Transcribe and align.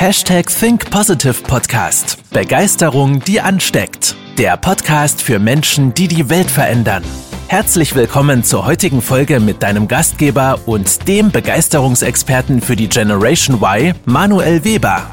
Hashtag 0.00 0.46
Think 0.46 0.92
Positive 0.92 1.42
Podcast. 1.42 2.22
Begeisterung, 2.30 3.18
die 3.18 3.40
ansteckt. 3.40 4.14
Der 4.38 4.56
Podcast 4.56 5.20
für 5.20 5.40
Menschen, 5.40 5.92
die 5.92 6.06
die 6.06 6.30
Welt 6.30 6.48
verändern. 6.48 7.02
Herzlich 7.48 7.96
willkommen 7.96 8.44
zur 8.44 8.64
heutigen 8.64 9.02
Folge 9.02 9.40
mit 9.40 9.60
deinem 9.60 9.88
Gastgeber 9.88 10.60
und 10.66 11.08
dem 11.08 11.32
Begeisterungsexperten 11.32 12.60
für 12.60 12.76
die 12.76 12.88
Generation 12.88 13.60
Y, 13.60 13.92
Manuel 14.04 14.62
Weber. 14.62 15.10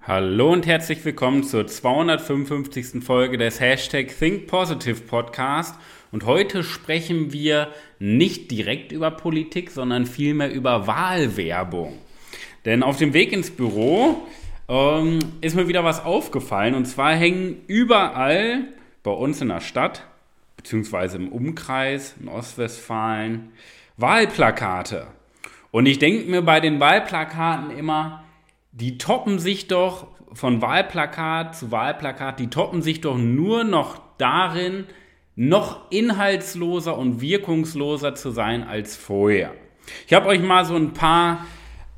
Hallo 0.00 0.52
und 0.52 0.66
herzlich 0.66 1.04
willkommen 1.04 1.44
zur 1.44 1.68
255. 1.68 3.04
Folge 3.04 3.38
des 3.38 3.60
Hashtag 3.60 4.08
Think 4.18 4.48
Positive 4.48 5.00
Podcast. 5.02 5.76
Und 6.12 6.26
heute 6.26 6.62
sprechen 6.62 7.32
wir 7.32 7.68
nicht 7.98 8.50
direkt 8.50 8.92
über 8.92 9.10
Politik, 9.10 9.70
sondern 9.70 10.04
vielmehr 10.04 10.52
über 10.52 10.86
Wahlwerbung. 10.86 11.98
Denn 12.66 12.82
auf 12.82 12.98
dem 12.98 13.14
Weg 13.14 13.32
ins 13.32 13.50
Büro 13.50 14.22
ähm, 14.68 15.18
ist 15.40 15.56
mir 15.56 15.68
wieder 15.68 15.84
was 15.84 16.04
aufgefallen. 16.04 16.74
Und 16.74 16.84
zwar 16.84 17.14
hängen 17.14 17.62
überall 17.66 18.68
bei 19.02 19.10
uns 19.10 19.40
in 19.40 19.48
der 19.48 19.60
Stadt, 19.60 20.06
beziehungsweise 20.58 21.16
im 21.16 21.28
Umkreis 21.28 22.14
in 22.20 22.28
Ostwestfalen, 22.28 23.50
Wahlplakate. 23.96 25.06
Und 25.70 25.86
ich 25.86 25.98
denke 25.98 26.30
mir 26.30 26.42
bei 26.42 26.60
den 26.60 26.78
Wahlplakaten 26.78 27.70
immer, 27.70 28.22
die 28.72 28.98
toppen 28.98 29.38
sich 29.38 29.66
doch 29.66 30.08
von 30.34 30.60
Wahlplakat 30.60 31.56
zu 31.56 31.70
Wahlplakat, 31.70 32.38
die 32.38 32.48
toppen 32.48 32.82
sich 32.82 33.00
doch 33.00 33.16
nur 33.16 33.64
noch 33.64 33.98
darin, 34.18 34.84
noch 35.34 35.90
inhaltsloser 35.90 36.96
und 36.96 37.20
wirkungsloser 37.20 38.14
zu 38.14 38.30
sein 38.30 38.62
als 38.62 38.96
vorher. 38.96 39.52
Ich 40.06 40.12
habe 40.12 40.28
euch 40.28 40.40
mal 40.40 40.64
so 40.64 40.76
ein 40.76 40.92
paar, 40.92 41.46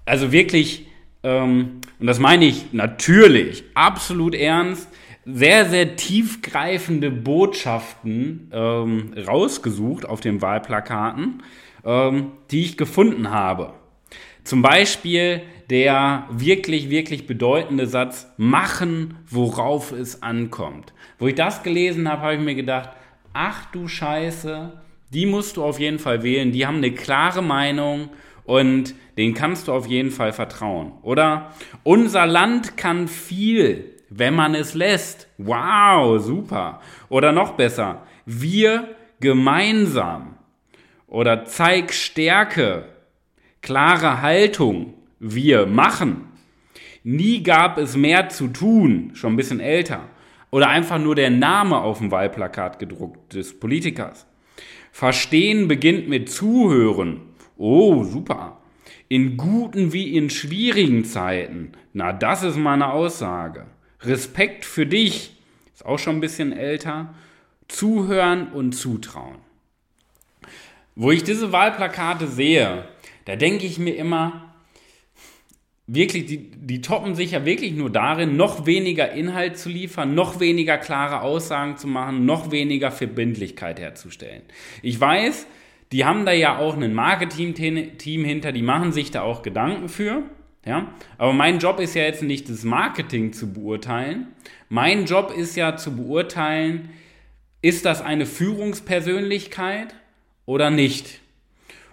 also 0.04 0.32
wirklich, 0.32 0.86
ähm, 1.22 1.80
und 1.98 2.06
das 2.06 2.18
meine 2.18 2.44
ich 2.44 2.72
natürlich, 2.72 3.64
absolut 3.74 4.34
ernst, 4.34 4.88
sehr, 5.26 5.66
sehr 5.66 5.96
tiefgreifende 5.96 7.10
Botschaften 7.10 8.50
ähm, 8.52 9.14
rausgesucht 9.26 10.06
auf 10.06 10.20
den 10.20 10.42
Wahlplakaten, 10.42 11.42
ähm, 11.84 12.32
die 12.50 12.60
ich 12.60 12.76
gefunden 12.76 13.30
habe. 13.30 13.72
Zum 14.44 14.60
Beispiel 14.60 15.42
der 15.70 16.26
wirklich, 16.30 16.90
wirklich 16.90 17.26
bedeutende 17.26 17.86
Satz, 17.86 18.30
machen, 18.36 19.16
worauf 19.30 19.92
es 19.92 20.22
ankommt. 20.22 20.92
Wo 21.18 21.26
ich 21.26 21.34
das 21.34 21.62
gelesen 21.62 22.08
habe, 22.08 22.22
habe 22.22 22.34
ich 22.34 22.40
mir 22.40 22.54
gedacht, 22.54 22.90
ach 23.34 23.66
du 23.66 23.88
Scheiße, 23.88 24.72
die 25.12 25.26
musst 25.26 25.56
du 25.58 25.64
auf 25.64 25.78
jeden 25.78 25.98
Fall 25.98 26.22
wählen, 26.22 26.52
die 26.52 26.66
haben 26.66 26.78
eine 26.78 26.92
klare 26.92 27.42
Meinung 27.42 28.08
und 28.44 28.94
denen 29.18 29.34
kannst 29.34 29.68
du 29.68 29.72
auf 29.72 29.86
jeden 29.86 30.10
Fall 30.10 30.32
vertrauen. 30.32 30.92
Oder 31.02 31.52
unser 31.82 32.26
Land 32.26 32.76
kann 32.76 33.08
viel, 33.08 33.92
wenn 34.08 34.34
man 34.34 34.54
es 34.54 34.74
lässt. 34.74 35.28
Wow, 35.38 36.22
super. 36.22 36.80
Oder 37.08 37.32
noch 37.32 37.52
besser, 37.52 38.02
wir 38.24 38.88
gemeinsam. 39.20 40.36
Oder 41.06 41.44
zeig 41.44 41.92
Stärke, 41.92 42.86
klare 43.62 44.22
Haltung, 44.22 44.94
wir 45.18 45.66
machen. 45.66 46.28
Nie 47.02 47.42
gab 47.42 47.78
es 47.78 47.96
mehr 47.96 48.30
zu 48.30 48.48
tun, 48.48 49.10
schon 49.14 49.34
ein 49.34 49.36
bisschen 49.36 49.60
älter 49.60 50.08
oder 50.54 50.68
einfach 50.68 51.00
nur 51.00 51.16
der 51.16 51.30
Name 51.30 51.78
auf 51.78 51.98
dem 51.98 52.12
Wahlplakat 52.12 52.78
gedruckt 52.78 53.34
des 53.34 53.58
Politikers. 53.58 54.24
Verstehen 54.92 55.66
beginnt 55.66 56.08
mit 56.08 56.30
Zuhören. 56.30 57.22
Oh, 57.56 58.04
super. 58.04 58.60
In 59.08 59.36
guten 59.36 59.92
wie 59.92 60.16
in 60.16 60.30
schwierigen 60.30 61.04
Zeiten. 61.04 61.72
Na, 61.92 62.12
das 62.12 62.44
ist 62.44 62.56
meine 62.56 62.92
Aussage. 62.92 63.66
Respekt 64.02 64.64
für 64.64 64.86
dich. 64.86 65.36
Ist 65.74 65.84
auch 65.84 65.98
schon 65.98 66.18
ein 66.18 66.20
bisschen 66.20 66.52
älter. 66.52 67.12
Zuhören 67.66 68.52
und 68.52 68.74
zutrauen. 68.74 69.38
Wo 70.94 71.10
ich 71.10 71.24
diese 71.24 71.50
Wahlplakate 71.50 72.28
sehe, 72.28 72.84
da 73.24 73.34
denke 73.34 73.66
ich 73.66 73.80
mir 73.80 73.96
immer, 73.96 74.43
wirklich, 75.86 76.26
die, 76.26 76.50
die 76.50 76.80
toppen 76.80 77.14
sich 77.14 77.32
ja 77.32 77.44
wirklich 77.44 77.74
nur 77.74 77.90
darin, 77.90 78.36
noch 78.36 78.66
weniger 78.66 79.12
Inhalt 79.12 79.58
zu 79.58 79.68
liefern, 79.68 80.14
noch 80.14 80.40
weniger 80.40 80.78
klare 80.78 81.20
Aussagen 81.20 81.76
zu 81.76 81.86
machen, 81.86 82.24
noch 82.24 82.50
weniger 82.50 82.90
Verbindlichkeit 82.90 83.80
herzustellen. 83.80 84.42
Ich 84.82 85.00
weiß, 85.00 85.46
die 85.92 86.04
haben 86.04 86.24
da 86.24 86.32
ja 86.32 86.58
auch 86.58 86.76
ein 86.76 86.94
Marketing-Team 86.94 88.24
hinter, 88.24 88.52
die 88.52 88.62
machen 88.62 88.92
sich 88.92 89.10
da 89.10 89.22
auch 89.22 89.42
Gedanken 89.42 89.88
für. 89.88 90.22
Ja? 90.64 90.92
Aber 91.18 91.32
mein 91.32 91.58
Job 91.58 91.78
ist 91.78 91.94
ja 91.94 92.02
jetzt 92.02 92.22
nicht 92.22 92.48
das 92.48 92.64
Marketing 92.64 93.32
zu 93.32 93.52
beurteilen. 93.52 94.28
Mein 94.68 95.04
Job 95.04 95.32
ist 95.36 95.56
ja 95.56 95.76
zu 95.76 95.94
beurteilen, 95.94 96.88
ist 97.60 97.84
das 97.84 98.02
eine 98.02 98.26
Führungspersönlichkeit 98.26 99.94
oder 100.46 100.70
nicht? 100.70 101.20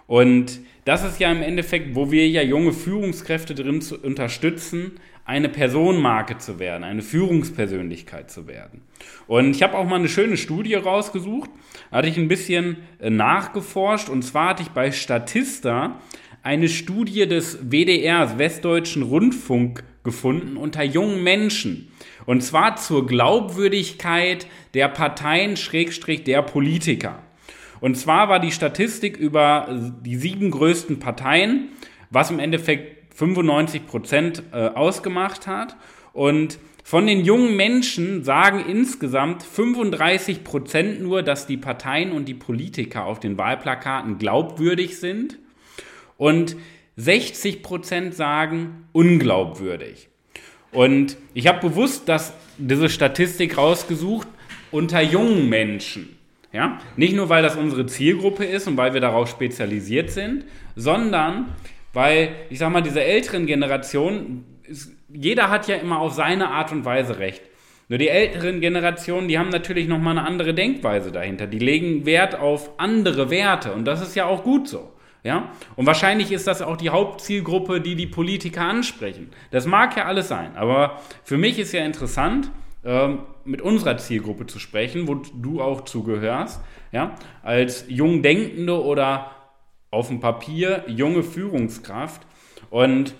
Und 0.06 0.60
das 0.84 1.04
ist 1.04 1.20
ja 1.20 1.30
im 1.30 1.42
Endeffekt, 1.42 1.94
wo 1.94 2.10
wir 2.10 2.28
ja 2.28 2.42
junge 2.42 2.72
Führungskräfte 2.72 3.54
drin 3.54 3.80
zu 3.80 3.98
unterstützen, 3.98 4.92
eine 5.24 5.48
Personenmarke 5.48 6.38
zu 6.38 6.58
werden, 6.58 6.82
eine 6.82 7.02
Führungspersönlichkeit 7.02 8.30
zu 8.30 8.48
werden. 8.48 8.82
Und 9.28 9.54
ich 9.54 9.62
habe 9.62 9.76
auch 9.76 9.86
mal 9.86 9.96
eine 9.96 10.08
schöne 10.08 10.36
Studie 10.36 10.74
rausgesucht, 10.74 11.48
hatte 11.92 12.08
ich 12.08 12.18
ein 12.18 12.28
bisschen 12.28 12.78
äh, 12.98 13.10
nachgeforscht 13.10 14.08
und 14.08 14.22
zwar 14.22 14.50
hatte 14.50 14.62
ich 14.62 14.70
bei 14.70 14.90
Statista 14.90 16.00
eine 16.42 16.68
Studie 16.68 17.28
des 17.28 17.70
WDR, 17.70 18.38
Westdeutschen 18.38 19.04
Rundfunk, 19.04 19.84
gefunden 20.02 20.56
unter 20.56 20.82
jungen 20.82 21.22
Menschen. 21.22 21.92
Und 22.26 22.42
zwar 22.42 22.74
zur 22.74 23.06
Glaubwürdigkeit 23.06 24.48
der 24.74 24.88
Parteien, 24.88 25.56
Schrägstrich 25.56 26.24
der 26.24 26.42
Politiker. 26.42 27.22
Und 27.82 27.96
zwar 27.96 28.28
war 28.28 28.38
die 28.38 28.52
Statistik 28.52 29.16
über 29.16 29.66
die 30.04 30.14
sieben 30.14 30.52
größten 30.52 31.00
Parteien, 31.00 31.70
was 32.10 32.30
im 32.30 32.38
Endeffekt 32.38 33.12
95 33.16 33.88
Prozent 33.88 34.42
äh, 34.52 34.68
ausgemacht 34.68 35.48
hat. 35.48 35.74
Und 36.12 36.60
von 36.84 37.08
den 37.08 37.24
jungen 37.24 37.56
Menschen 37.56 38.22
sagen 38.22 38.64
insgesamt 38.68 39.42
35 39.42 40.44
Prozent 40.44 41.02
nur, 41.02 41.24
dass 41.24 41.48
die 41.48 41.56
Parteien 41.56 42.12
und 42.12 42.26
die 42.26 42.34
Politiker 42.34 43.04
auf 43.04 43.18
den 43.18 43.36
Wahlplakaten 43.36 44.16
glaubwürdig 44.16 45.00
sind. 45.00 45.40
Und 46.16 46.54
60 46.98 47.64
Prozent 47.64 48.14
sagen 48.14 48.86
unglaubwürdig. 48.92 50.08
Und 50.70 51.16
ich 51.34 51.48
habe 51.48 51.68
bewusst 51.68 52.08
das, 52.08 52.32
diese 52.58 52.88
Statistik 52.88 53.58
rausgesucht 53.58 54.28
unter 54.70 55.02
jungen 55.02 55.48
Menschen. 55.48 56.16
Ja? 56.52 56.78
Nicht 56.96 57.14
nur, 57.14 57.28
weil 57.28 57.42
das 57.42 57.56
unsere 57.56 57.86
Zielgruppe 57.86 58.44
ist 58.44 58.68
und 58.68 58.76
weil 58.76 58.94
wir 58.94 59.00
darauf 59.00 59.28
spezialisiert 59.28 60.10
sind, 60.10 60.44
sondern 60.76 61.54
weil, 61.92 62.30
ich 62.50 62.58
sag 62.58 62.70
mal, 62.70 62.82
diese 62.82 63.02
älteren 63.02 63.46
Generationen, 63.46 64.44
jeder 65.08 65.50
hat 65.50 65.68
ja 65.68 65.76
immer 65.76 66.00
auf 66.00 66.12
seine 66.12 66.50
Art 66.50 66.72
und 66.72 66.84
Weise 66.84 67.18
recht. 67.18 67.42
Nur 67.88 67.98
die 67.98 68.08
älteren 68.08 68.60
Generationen, 68.60 69.28
die 69.28 69.38
haben 69.38 69.50
natürlich 69.50 69.88
nochmal 69.88 70.16
eine 70.16 70.26
andere 70.26 70.54
Denkweise 70.54 71.12
dahinter. 71.12 71.46
Die 71.46 71.58
legen 71.58 72.06
Wert 72.06 72.38
auf 72.38 72.70
andere 72.78 73.28
Werte 73.28 73.72
und 73.72 73.84
das 73.84 74.00
ist 74.00 74.14
ja 74.14 74.26
auch 74.26 74.44
gut 74.44 74.68
so. 74.68 74.92
Ja? 75.24 75.52
Und 75.76 75.86
wahrscheinlich 75.86 76.32
ist 76.32 76.46
das 76.46 76.62
auch 76.62 76.76
die 76.76 76.90
Hauptzielgruppe, 76.90 77.80
die 77.80 77.94
die 77.94 78.06
Politiker 78.06 78.62
ansprechen. 78.62 79.30
Das 79.50 79.66
mag 79.66 79.96
ja 79.96 80.06
alles 80.06 80.28
sein, 80.28 80.56
aber 80.56 81.00
für 81.22 81.36
mich 81.36 81.58
ist 81.58 81.72
ja 81.72 81.84
interessant, 81.84 82.50
mit 83.44 83.62
unserer 83.62 83.96
Zielgruppe 83.96 84.46
zu 84.46 84.58
sprechen, 84.58 85.06
wo 85.06 85.14
du 85.14 85.60
auch 85.60 85.82
zugehörst, 85.82 86.60
ja, 86.90 87.14
als 87.42 87.84
jung 87.88 88.22
Denkende 88.22 88.82
oder 88.82 89.30
auf 89.90 90.08
dem 90.08 90.20
Papier 90.20 90.84
junge 90.88 91.22
Führungskraft. 91.22 92.26
Und 92.70 93.14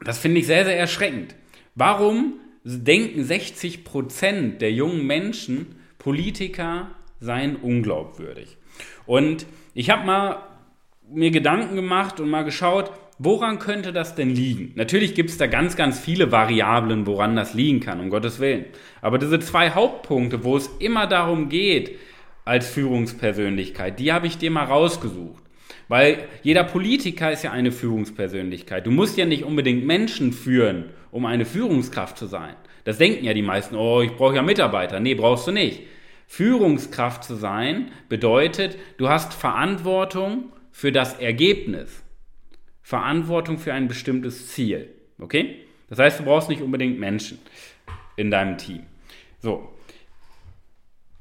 das 0.00 0.18
finde 0.18 0.40
ich 0.40 0.46
sehr, 0.46 0.64
sehr 0.64 0.78
erschreckend. 0.78 1.34
Warum 1.74 2.34
denken 2.64 3.24
60 3.24 3.84
Prozent 3.84 4.60
der 4.60 4.72
jungen 4.72 5.06
Menschen, 5.06 5.76
Politiker 5.98 6.90
seien 7.20 7.56
unglaubwürdig? 7.56 8.58
Und 9.06 9.46
ich 9.74 9.90
habe 9.90 10.04
mal 10.04 10.42
mir 11.08 11.30
Gedanken 11.30 11.76
gemacht 11.76 12.20
und 12.20 12.28
mal 12.28 12.42
geschaut, 12.42 12.90
Woran 13.24 13.60
könnte 13.60 13.92
das 13.92 14.16
denn 14.16 14.30
liegen? 14.30 14.72
Natürlich 14.74 15.14
gibt 15.14 15.30
es 15.30 15.38
da 15.38 15.46
ganz, 15.46 15.76
ganz 15.76 16.00
viele 16.00 16.32
Variablen, 16.32 17.06
woran 17.06 17.36
das 17.36 17.54
liegen 17.54 17.78
kann, 17.78 18.00
um 18.00 18.10
Gottes 18.10 18.40
Willen. 18.40 18.64
Aber 19.00 19.16
diese 19.16 19.38
zwei 19.38 19.70
Hauptpunkte, 19.70 20.42
wo 20.42 20.56
es 20.56 20.66
immer 20.80 21.06
darum 21.06 21.48
geht, 21.48 21.96
als 22.44 22.68
Führungspersönlichkeit, 22.68 24.00
die 24.00 24.12
habe 24.12 24.26
ich 24.26 24.38
dir 24.38 24.50
mal 24.50 24.64
rausgesucht. 24.64 25.40
Weil 25.86 26.24
jeder 26.42 26.64
Politiker 26.64 27.30
ist 27.30 27.44
ja 27.44 27.52
eine 27.52 27.70
Führungspersönlichkeit. 27.70 28.88
Du 28.88 28.90
musst 28.90 29.16
ja 29.16 29.24
nicht 29.24 29.44
unbedingt 29.44 29.86
Menschen 29.86 30.32
führen, 30.32 30.86
um 31.12 31.24
eine 31.24 31.44
Führungskraft 31.44 32.18
zu 32.18 32.26
sein. 32.26 32.56
Das 32.82 32.98
denken 32.98 33.24
ja 33.24 33.34
die 33.34 33.42
meisten, 33.42 33.76
oh, 33.76 34.02
ich 34.02 34.16
brauche 34.16 34.34
ja 34.34 34.42
Mitarbeiter. 34.42 34.98
Nee, 34.98 35.14
brauchst 35.14 35.46
du 35.46 35.52
nicht. 35.52 35.82
Führungskraft 36.26 37.22
zu 37.22 37.36
sein 37.36 37.92
bedeutet, 38.08 38.76
du 38.96 39.08
hast 39.08 39.32
Verantwortung 39.32 40.46
für 40.72 40.90
das 40.90 41.20
Ergebnis. 41.20 42.01
Verantwortung 42.82 43.58
für 43.58 43.72
ein 43.72 43.88
bestimmtes 43.88 44.48
Ziel. 44.48 44.90
Okay? 45.18 45.56
Das 45.88 45.98
heißt, 45.98 46.20
du 46.20 46.24
brauchst 46.24 46.48
nicht 46.48 46.62
unbedingt 46.62 46.98
Menschen 46.98 47.38
in 48.16 48.30
deinem 48.30 48.58
Team. 48.58 48.84
So. 49.40 49.68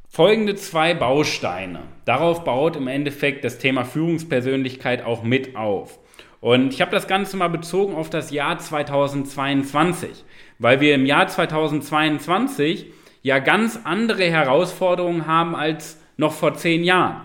Folgende 0.08 0.56
zwei 0.56 0.94
Bausteine. 0.94 1.84
Darauf 2.06 2.44
baut 2.44 2.76
im 2.76 2.88
Endeffekt 2.88 3.46
das 3.46 3.60
Thema 3.60 3.86
Führungspersönlichkeit 3.86 5.06
auch 5.06 5.24
mit 5.24 5.56
auf. 5.56 6.00
Und 6.42 6.74
ich 6.74 6.82
habe 6.82 6.92
das 6.92 7.08
Ganze 7.08 7.38
mal 7.38 7.50
bezogen 7.50 7.96
auf 7.96 8.10
das 8.10 8.32
Jahr 8.32 8.58
2022, 8.58 10.26
weil 10.60 10.82
wir 10.82 10.96
im 10.96 11.06
Jahr 11.06 11.28
2022 11.28 12.88
ja 13.22 13.40
ganz 13.40 13.80
andere 13.84 14.24
Herausforderungen 14.24 15.28
haben 15.28 15.56
als 15.56 16.02
noch 16.18 16.34
vor 16.34 16.56
zehn 16.56 16.84
Jahren. 16.84 17.22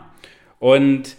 Und 0.59 1.17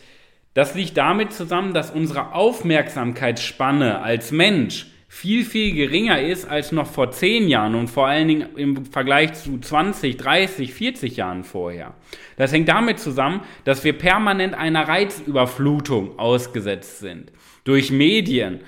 das 0.57 0.73
liegt 0.73 0.97
damit 0.97 1.33
zusammen, 1.33 1.75
dass 1.75 1.91
unsere 1.91 2.33
Aufmerksamkeitsspanne 2.33 4.01
als 4.01 4.31
Mensch 4.31 4.87
viel, 5.07 5.45
viel 5.45 5.75
geringer 5.75 6.19
ist 6.19 6.45
als 6.49 6.71
noch 6.71 6.87
vor 6.87 7.11
zehn 7.11 7.47
Jahren 7.47 7.75
und 7.75 7.89
vor 7.91 8.07
allen 8.07 8.27
Dingen 8.27 8.55
im 8.55 8.83
Vergleich 8.83 9.33
zu 9.33 9.59
20, 9.59 10.17
30, 10.17 10.73
40 10.73 11.15
Jahren 11.15 11.43
vorher. 11.43 11.93
Das 12.37 12.51
hängt 12.53 12.69
damit 12.69 12.97
zusammen, 12.97 13.41
dass 13.65 13.83
wir 13.83 13.93
permanent 13.93 14.55
einer 14.55 14.87
Reizüberflutung 14.87 16.17
ausgesetzt 16.17 17.01
sind. 17.01 17.31
Durch 17.63 17.91
Medien, 17.91 18.61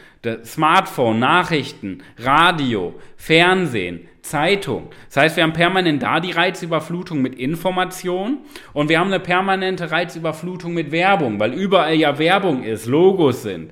Smartphone, 0.45 1.17
Nachrichten, 1.17 2.03
Radio, 2.19 2.93
Fernsehen, 3.17 4.07
Zeitung. 4.21 4.89
Das 5.07 5.17
heißt, 5.17 5.35
wir 5.35 5.43
haben 5.43 5.53
permanent 5.53 6.03
da 6.03 6.19
die 6.19 6.31
Reizüberflutung 6.31 7.21
mit 7.21 7.35
Information 7.35 8.39
und 8.73 8.89
wir 8.89 8.99
haben 8.99 9.07
eine 9.07 9.19
permanente 9.19 9.91
Reizüberflutung 9.91 10.73
mit 10.73 10.91
Werbung, 10.91 11.39
weil 11.39 11.53
überall 11.53 11.95
ja 11.95 12.19
Werbung 12.19 12.63
ist, 12.63 12.85
Logos 12.85 13.43
sind. 13.43 13.71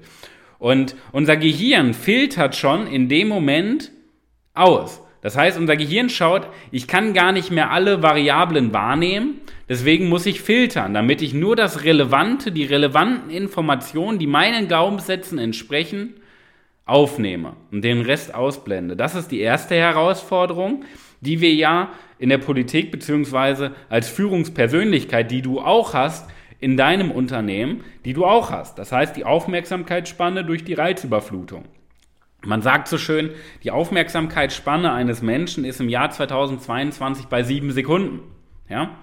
Und 0.60 0.96
unser 1.12 1.38
Gehirn 1.38 1.94
filtert 1.94 2.56
schon 2.56 2.88
in 2.88 3.10
dem 3.10 3.28
Moment 3.28 3.92
aus. 4.54 5.02
Das 5.22 5.36
heißt, 5.36 5.58
unser 5.58 5.76
Gehirn 5.76 6.10
schaut, 6.10 6.48
ich 6.72 6.88
kann 6.88 7.14
gar 7.14 7.32
nicht 7.32 7.52
mehr 7.52 7.72
alle 7.72 8.02
Variablen 8.02 8.72
wahrnehmen, 8.72 9.42
deswegen 9.68 10.10
muss 10.10 10.26
ich 10.26 10.42
filtern, 10.42 10.94
damit 10.94 11.22
ich 11.22 11.34
nur 11.34 11.56
das 11.56 11.84
Relevante, 11.84 12.52
die 12.52 12.66
relevanten 12.66 13.30
Informationen, 13.30 14.20
die 14.20 14.28
meinen 14.28 14.68
Glaubenssätzen 14.68 15.40
entsprechen, 15.40 16.16
aufnehme 16.88 17.54
und 17.72 17.84
den 17.84 18.02
Rest 18.02 18.34
ausblende. 18.34 18.96
Das 18.96 19.16
ist 19.16 19.32
die 19.32 19.40
erste 19.40 19.76
Herausforderung, 19.76 20.86
die 21.22 21.42
wir 21.42 21.54
ja 21.54 21.92
in 22.20 22.30
der 22.30 22.38
Politik 22.38 22.92
beziehungsweise 22.92 23.72
als 23.90 24.10
Führungspersönlichkeit, 24.10 25.30
die 25.30 25.42
du 25.42 25.60
auch 25.60 25.94
hast, 25.94 26.30
in 26.60 26.76
deinem 26.76 27.12
Unternehmen, 27.12 27.84
die 28.06 28.14
du 28.14 28.26
auch 28.26 28.50
hast. 28.50 28.80
Das 28.80 28.92
heißt, 28.92 29.16
die 29.16 29.26
Aufmerksamkeitsspanne 29.26 30.44
durch 30.44 30.64
die 30.64 30.74
Reizüberflutung. 30.74 31.66
Man 32.46 32.62
sagt 32.62 32.88
so 32.88 32.98
schön, 32.98 33.32
die 33.64 33.72
Aufmerksamkeitsspanne 33.72 34.92
eines 34.92 35.22
Menschen 35.22 35.66
ist 35.66 35.82
im 35.82 35.90
Jahr 35.90 36.10
2022 36.10 37.28
bei 37.28 37.44
sieben 37.44 37.72
Sekunden. 37.72 38.22
Ja? 38.70 38.96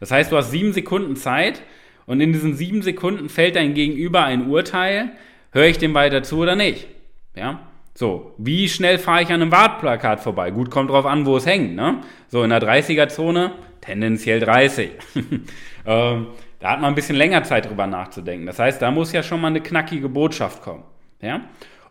Das 0.00 0.10
heißt, 0.10 0.32
du 0.32 0.36
hast 0.36 0.50
sieben 0.50 0.72
Sekunden 0.72 1.16
Zeit 1.16 1.62
und 2.06 2.20
in 2.20 2.32
diesen 2.32 2.54
sieben 2.54 2.82
Sekunden 2.82 3.28
fällt 3.28 3.56
dein 3.56 3.74
Gegenüber 3.74 4.24
ein 4.24 4.48
Urteil, 4.48 5.12
höre 5.52 5.66
ich 5.66 5.78
dem 5.78 5.94
weiter 5.94 6.22
zu 6.22 6.38
oder 6.38 6.56
nicht. 6.56 6.86
Ja? 7.34 7.60
So, 7.94 8.34
wie 8.38 8.68
schnell 8.68 8.98
fahre 8.98 9.22
ich 9.22 9.28
an 9.28 9.42
einem 9.42 9.52
Wartplakat 9.52 10.20
vorbei? 10.20 10.50
Gut, 10.50 10.70
kommt 10.70 10.90
drauf 10.90 11.04
an, 11.04 11.26
wo 11.26 11.36
es 11.36 11.44
hängt. 11.44 11.74
Ne? 11.74 12.00
So, 12.28 12.42
in 12.42 12.50
der 12.50 12.62
30er-Zone 12.62 13.52
tendenziell 13.82 14.40
30. 14.40 14.90
ähm, 15.86 16.26
da 16.58 16.70
hat 16.70 16.80
man 16.80 16.92
ein 16.92 16.94
bisschen 16.94 17.16
länger 17.16 17.42
Zeit 17.42 17.68
drüber 17.68 17.86
nachzudenken. 17.86 18.46
Das 18.46 18.58
heißt, 18.58 18.80
da 18.80 18.90
muss 18.90 19.12
ja 19.12 19.22
schon 19.22 19.40
mal 19.40 19.48
eine 19.48 19.60
knackige 19.60 20.08
Botschaft 20.08 20.62
kommen. 20.62 20.84
Ja? 21.20 21.42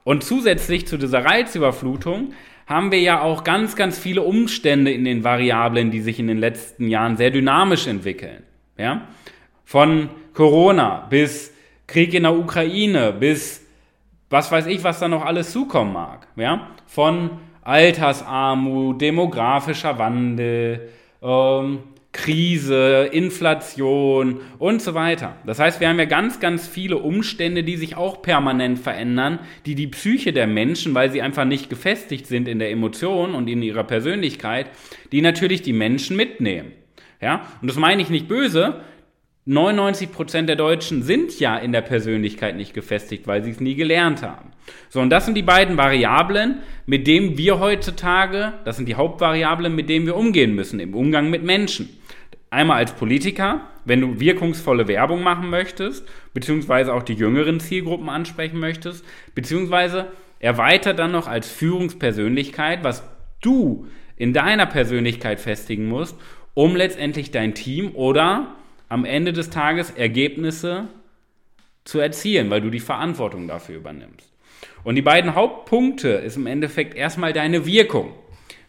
Und 0.03 0.23
zusätzlich 0.23 0.88
zu 0.88 0.97
dieser 0.97 1.23
Reizüberflutung 1.23 2.33
haben 2.65 2.91
wir 2.91 2.99
ja 2.99 3.21
auch 3.21 3.43
ganz, 3.43 3.75
ganz 3.75 3.99
viele 3.99 4.21
Umstände 4.21 4.91
in 4.91 5.03
den 5.03 5.23
Variablen, 5.23 5.91
die 5.91 6.01
sich 6.01 6.19
in 6.19 6.27
den 6.27 6.38
letzten 6.38 6.88
Jahren 6.88 7.17
sehr 7.17 7.29
dynamisch 7.29 7.85
entwickeln. 7.85 8.43
Ja? 8.77 9.07
Von 9.65 10.09
Corona 10.33 11.05
bis 11.09 11.53
Krieg 11.85 12.13
in 12.13 12.23
der 12.23 12.33
Ukraine 12.33 13.11
bis 13.11 13.67
was 14.31 14.51
weiß 14.51 14.66
ich, 14.68 14.83
was 14.83 15.00
da 15.00 15.07
noch 15.07 15.25
alles 15.25 15.51
zukommen 15.51 15.94
mag. 15.94 16.28
Ja? 16.36 16.68
Von 16.88 17.31
Altersarmut, 17.63 19.00
demografischer 19.00 20.00
Wandel, 20.00 20.89
ähm, 21.22 21.80
Krise, 22.13 23.10
Inflation 23.12 24.42
und 24.60 24.81
so 24.81 24.94
weiter. 24.94 25.36
Das 25.45 25.60
heißt, 25.60 25.80
wir 25.80 25.88
haben 25.88 26.00
ja 26.00 26.06
ganz, 26.06 26.39
ganz 26.42 26.68
viele 26.68 26.98
Umstände, 26.98 27.63
die 27.63 27.78
sich 27.78 27.95
auch 27.95 28.22
permanent 28.22 28.80
verändern, 28.80 29.39
die 29.66 29.75
die 29.75 29.88
Psyche 29.88 30.34
der 30.34 30.48
Menschen, 30.48 30.94
weil 30.94 31.10
sie 31.12 31.22
einfach 31.22 31.45
nicht 31.45 31.69
gefestigt 31.69 32.27
sind 32.27 32.50
in 32.50 32.60
der 32.60 32.72
Emotion 32.72 33.34
und 33.34 33.48
in 33.48 33.62
ihrer 33.62 33.86
Persönlichkeit, 33.86 34.68
die 35.13 35.22
natürlich 35.22 35.62
die 35.62 35.74
Menschen 35.74 36.18
mitnehmen. 36.18 36.74
Ja, 37.22 37.45
und 37.62 37.69
das 37.69 37.77
meine 37.77 38.01
ich 38.01 38.10
nicht 38.10 38.27
böse, 38.27 38.81
99 39.51 40.13
Prozent 40.13 40.48
der 40.48 40.56
Deutschen 40.56 41.03
sind 41.03 41.38
ja 41.42 41.57
in 41.57 41.74
der 41.74 41.81
Persönlichkeit 41.81 42.56
nicht 42.56 42.74
gefestigt, 42.74 43.27
weil 43.27 43.44
sie 43.44 43.51
es 43.51 43.59
nie 43.59 43.75
gelernt 43.75 44.24
haben. 44.24 44.51
So, 44.88 45.01
und 45.01 45.09
das 45.09 45.25
sind 45.25 45.36
die 45.36 45.42
beiden 45.42 45.75
Variablen, 45.75 46.59
mit 46.86 47.06
denen 47.06 47.38
wir 47.38 47.59
heutzutage, 47.59 48.53
das 48.63 48.77
sind 48.77 48.88
die 48.88 48.95
Hauptvariablen, 48.95 49.75
mit 49.75 49.89
denen 49.89 50.06
wir 50.06 50.15
umgehen 50.15 50.56
müssen 50.56 50.80
im 50.80 50.94
Umgang 50.94 51.30
mit 51.30 51.44
Menschen. 51.44 51.89
Einmal 52.50 52.77
als 52.77 52.94
Politiker, 52.94 53.68
wenn 53.83 54.00
du 54.00 54.21
wirkungsvolle 54.21 54.88
Werbung 54.88 55.21
machen 55.21 55.50
möchtest, 55.50 56.07
beziehungsweise 56.33 56.94
auch 56.94 57.03
die 57.03 57.15
jüngeren 57.15 57.59
Zielgruppen 57.59 58.07
ansprechen 58.07 58.57
möchtest, 58.57 59.03
beziehungsweise 59.36 60.07
erweitert 60.39 60.98
dann 60.98 61.12
noch 61.12 61.27
als 61.27 61.51
Führungspersönlichkeit, 61.51 62.86
was 62.86 63.03
du 63.42 63.88
in 64.15 64.31
deiner 64.31 64.65
Persönlichkeit 64.65 65.42
festigen 65.42 65.89
musst, 65.89 66.15
um 66.53 66.77
letztendlich 66.77 67.31
dein 67.31 67.53
Team 67.53 67.92
oder 67.95 68.56
am 68.91 69.05
Ende 69.05 69.31
des 69.31 69.49
Tages 69.49 69.89
Ergebnisse 69.91 70.89
zu 71.85 71.99
erzielen, 71.99 72.49
weil 72.49 72.59
du 72.59 72.69
die 72.69 72.81
Verantwortung 72.81 73.47
dafür 73.47 73.77
übernimmst. 73.77 74.29
Und 74.83 74.95
die 74.95 75.01
beiden 75.01 75.33
Hauptpunkte 75.33 76.09
ist 76.09 76.35
im 76.35 76.45
Endeffekt 76.45 76.93
erstmal 76.93 77.31
deine 77.31 77.65
Wirkung. 77.65 78.11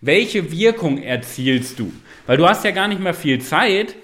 Welche 0.01 0.53
Wirkung 0.53 1.03
erzielst 1.03 1.81
du? 1.81 1.93
Weil 2.29 2.37
du 2.37 2.49
hast 2.49 2.65
ja 2.65 2.71
gar 2.71 2.87
nicht 2.87 3.01
mehr 3.01 3.15
viel 3.15 3.41
Zeit, 3.41 3.97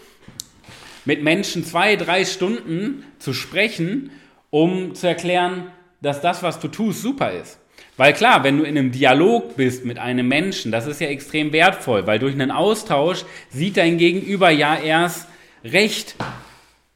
mit 1.05 1.23
Menschen 1.23 1.65
zwei, 1.65 1.95
drei 1.95 2.25
Stunden 2.25 3.05
zu 3.21 3.33
sprechen, 3.33 4.11
um 4.51 4.97
zu 4.97 5.07
erklären, 5.07 5.69
dass 6.03 6.21
das, 6.21 6.43
was 6.43 6.59
du 6.59 6.67
tust, 6.67 7.01
super 7.01 7.31
ist. 7.31 7.61
Weil 7.97 8.13
klar, 8.13 8.43
wenn 8.43 8.59
du 8.59 8.65
in 8.65 8.77
einem 8.77 8.91
Dialog 8.91 9.57
bist 9.57 9.85
mit 9.85 10.01
einem 10.01 10.27
Menschen, 10.27 10.73
das 10.73 10.89
ist 10.89 11.01
ja 11.01 11.07
extrem 11.07 11.53
wertvoll, 11.53 12.09
weil 12.09 12.19
durch 12.19 12.35
einen 12.35 12.51
Austausch 12.51 13.25
sieht 13.51 13.77
dein 13.77 13.99
Gegenüber 13.99 14.51
ja 14.51 14.77
erst, 14.77 15.29
recht, 15.65 16.17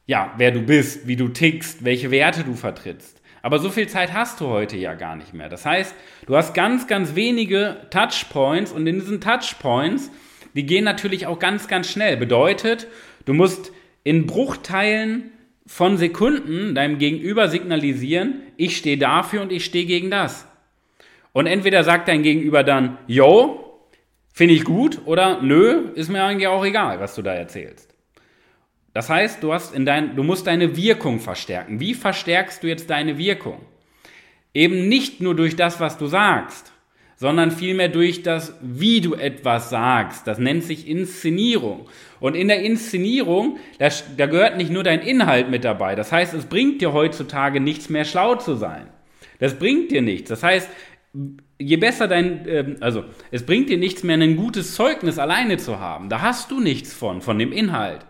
ja, 0.07 0.35
wer 0.37 0.51
du 0.51 0.63
bist, 0.63 1.07
wie 1.07 1.17
du 1.17 1.29
tickst, 1.29 1.85
welche 1.85 2.11
Werte 2.11 2.45
du 2.45 2.55
vertrittst. 2.55 3.21
Aber 3.43 3.59
so 3.59 3.71
viel 3.71 3.89
Zeit 3.89 4.13
hast 4.13 4.41
du 4.41 4.47
heute 4.47 4.77
ja 4.77 4.95
gar 4.95 5.17
nicht 5.17 5.35
mehr. 5.35 5.49
Das 5.49 5.67
heißt, 5.67 5.95
du 6.27 6.37
hast 6.37 6.55
ganz, 6.55 6.87
ganz 6.87 7.15
wenige 7.17 7.77
Touchpoints 7.91 8.71
und 8.73 8.87
in 8.87 9.01
diesen 9.01 9.21
Touchpoints, 9.21 10.11
die 10.55 10.65
gehen 10.65 10.85
natürlich 10.85 11.27
auch 11.27 11.39
ganz, 11.39 11.67
ganz 11.67 11.91
schnell. 11.91 12.17
Bedeutet, 12.17 12.87
du 13.25 13.35
musst 13.35 13.73
in 14.05 14.27
Bruchteilen 14.27 15.33
von 15.67 15.97
Sekunden 15.97 16.75
deinem 16.75 16.99
Gegenüber 16.99 17.49
signalisieren, 17.49 18.43
ich 18.57 18.77
stehe 18.77 18.99
dafür 18.99 19.43
und 19.43 19.53
ich 19.53 19.65
stehe 19.65 19.87
gegen 19.87 20.11
das. 20.11 20.47
Und 21.33 21.47
entweder 21.47 21.83
sagt 21.83 22.09
dein 22.09 22.23
Gegenüber 22.23 22.63
dann, 22.63 22.99
yo, 23.07 23.81
finde 24.33 24.55
ich 24.55 24.65
gut, 24.65 25.01
oder 25.07 25.41
nö, 25.41 25.91
ist 25.95 26.11
mir 26.11 26.23
eigentlich 26.23 26.49
auch 26.49 26.65
egal, 26.65 27.01
was 27.01 27.15
du 27.15 27.23
da 27.23 27.33
erzählst. 27.33 27.92
Das 28.95 29.09
heißt, 29.09 29.43
du, 29.43 29.53
hast 29.53 29.75
in 29.75 29.87
dein, 29.87 30.17
du 30.17 30.23
musst 30.23 30.47
deine 30.47 30.77
Wirkung 30.77 31.19
verstärken. 31.19 31.81
Wie 31.81 31.95
verstärkst 31.95 32.63
du 32.63 32.67
jetzt 32.67 32.91
deine 32.91 33.17
Wirkung? 33.17 33.61
Eben 34.55 34.89
nicht 34.89 35.21
nur 35.21 35.35
durch 35.35 35.57
das, 35.57 35.81
was 35.81 35.97
du 35.97 36.07
sagst, 36.07 36.73
sondern 37.17 37.51
vielmehr 37.53 37.89
durch 37.89 38.23
das, 38.23 38.55
wie 38.61 39.01
du 39.01 39.15
etwas 39.15 39.71
sagst. 39.71 40.27
Das 40.27 40.39
nennt 40.39 40.65
sich 40.65 40.89
Inszenierung. 40.89 41.89
Und 42.21 42.35
in 42.35 42.49
der 42.49 42.61
Inszenierung, 42.63 43.59
da, 43.79 43.89
da 44.17 44.27
gehört 44.27 44.59
nicht 44.59 44.71
nur 44.71 44.83
dein 44.83 45.01
Inhalt 45.01 45.49
mit 45.49 45.65
dabei. 45.65 45.95
Das 45.95 46.13
heißt, 46.13 46.35
es 46.35 46.47
bringt 46.47 46.83
dir 46.83 46.93
heutzutage 46.93 47.61
nichts 47.61 47.89
mehr 47.89 48.05
schlau 48.05 48.35
zu 48.35 48.57
sein. 48.57 48.89
Das 49.39 49.55
bringt 49.59 49.91
dir 49.91 50.03
nichts. 50.03 50.29
Das 50.29 50.43
heißt, 50.43 50.69
je 51.59 51.77
besser 51.77 52.09
dein, 52.09 52.47
äh, 52.47 52.77
also 52.81 53.05
es 53.31 53.45
bringt 53.45 53.71
dir 53.71 53.79
nichts 53.79 54.03
mehr, 54.03 54.17
ein 54.17 54.37
gutes 54.37 54.75
Zeugnis 54.75 55.19
alleine 55.19 55.57
zu 55.57 55.81
haben. 55.81 56.09
Da 56.09 56.21
hast 56.21 56.51
du 56.51 56.61
nichts 56.61 56.93
von, 56.93 57.23
von 57.23 57.39
dem 57.39 57.53
Inhalt. 57.53 58.05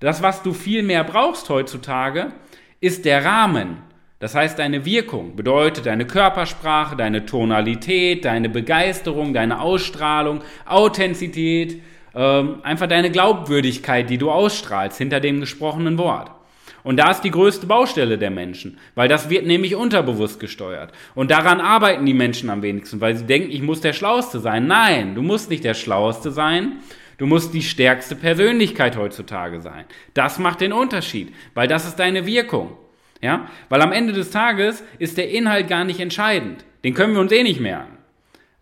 Das, 0.00 0.22
was 0.22 0.42
du 0.42 0.52
viel 0.52 0.82
mehr 0.82 1.04
brauchst 1.04 1.48
heutzutage, 1.48 2.32
ist 2.80 3.04
der 3.04 3.24
Rahmen. 3.24 3.78
Das 4.18 4.34
heißt, 4.34 4.58
deine 4.58 4.84
Wirkung 4.84 5.36
bedeutet 5.36 5.86
deine 5.86 6.06
Körpersprache, 6.06 6.96
deine 6.96 7.26
Tonalität, 7.26 8.24
deine 8.24 8.48
Begeisterung, 8.48 9.34
deine 9.34 9.60
Ausstrahlung, 9.60 10.42
Authentizität, 10.66 11.82
ähm, 12.14 12.60
einfach 12.62 12.86
deine 12.86 13.10
Glaubwürdigkeit, 13.10 14.08
die 14.08 14.18
du 14.18 14.30
ausstrahlst 14.30 14.98
hinter 14.98 15.20
dem 15.20 15.40
gesprochenen 15.40 15.98
Wort. 15.98 16.30
Und 16.84 16.98
da 16.98 17.10
ist 17.10 17.22
die 17.22 17.30
größte 17.30 17.66
Baustelle 17.66 18.18
der 18.18 18.30
Menschen, 18.30 18.78
weil 18.94 19.08
das 19.08 19.30
wird 19.30 19.46
nämlich 19.46 19.74
unterbewusst 19.74 20.38
gesteuert. 20.38 20.92
Und 21.14 21.30
daran 21.30 21.60
arbeiten 21.60 22.04
die 22.04 22.14
Menschen 22.14 22.50
am 22.50 22.60
wenigsten, 22.60 23.00
weil 23.00 23.16
sie 23.16 23.24
denken, 23.24 23.50
ich 23.50 23.62
muss 23.62 23.80
der 23.80 23.94
Schlauste 23.94 24.38
sein. 24.38 24.66
Nein, 24.66 25.14
du 25.14 25.22
musst 25.22 25.48
nicht 25.48 25.64
der 25.64 25.74
Schlauste 25.74 26.30
sein. 26.30 26.80
Du 27.18 27.26
musst 27.26 27.54
die 27.54 27.62
stärkste 27.62 28.16
Persönlichkeit 28.16 28.96
heutzutage 28.96 29.60
sein. 29.60 29.84
Das 30.14 30.38
macht 30.38 30.60
den 30.60 30.72
Unterschied, 30.72 31.32
weil 31.54 31.68
das 31.68 31.86
ist 31.86 31.96
deine 31.96 32.26
Wirkung. 32.26 32.76
Ja? 33.20 33.48
Weil 33.68 33.82
am 33.82 33.92
Ende 33.92 34.12
des 34.12 34.30
Tages 34.30 34.82
ist 34.98 35.16
der 35.16 35.30
Inhalt 35.30 35.68
gar 35.68 35.84
nicht 35.84 36.00
entscheidend. 36.00 36.64
Den 36.84 36.94
können 36.94 37.14
wir 37.14 37.20
uns 37.20 37.32
eh 37.32 37.42
nicht 37.42 37.60
merken. 37.60 37.98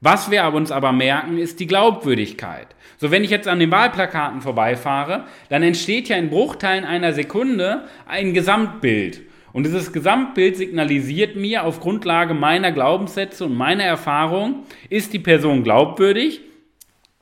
Was 0.00 0.30
wir 0.30 0.52
uns 0.52 0.72
aber 0.72 0.92
merken, 0.92 1.38
ist 1.38 1.60
die 1.60 1.66
Glaubwürdigkeit. 1.66 2.66
So, 2.98 3.10
wenn 3.10 3.24
ich 3.24 3.30
jetzt 3.30 3.48
an 3.48 3.60
den 3.60 3.70
Wahlplakaten 3.70 4.40
vorbeifahre, 4.40 5.26
dann 5.48 5.62
entsteht 5.62 6.08
ja 6.08 6.16
in 6.16 6.30
Bruchteilen 6.30 6.84
einer 6.84 7.12
Sekunde 7.12 7.84
ein 8.06 8.34
Gesamtbild. 8.34 9.22
Und 9.52 9.64
dieses 9.64 9.92
Gesamtbild 9.92 10.56
signalisiert 10.56 11.36
mir 11.36 11.64
auf 11.64 11.80
Grundlage 11.80 12.34
meiner 12.34 12.72
Glaubenssätze 12.72 13.44
und 13.44 13.56
meiner 13.56 13.84
Erfahrung, 13.84 14.64
ist 14.88 15.12
die 15.12 15.18
Person 15.18 15.62
glaubwürdig? 15.62 16.40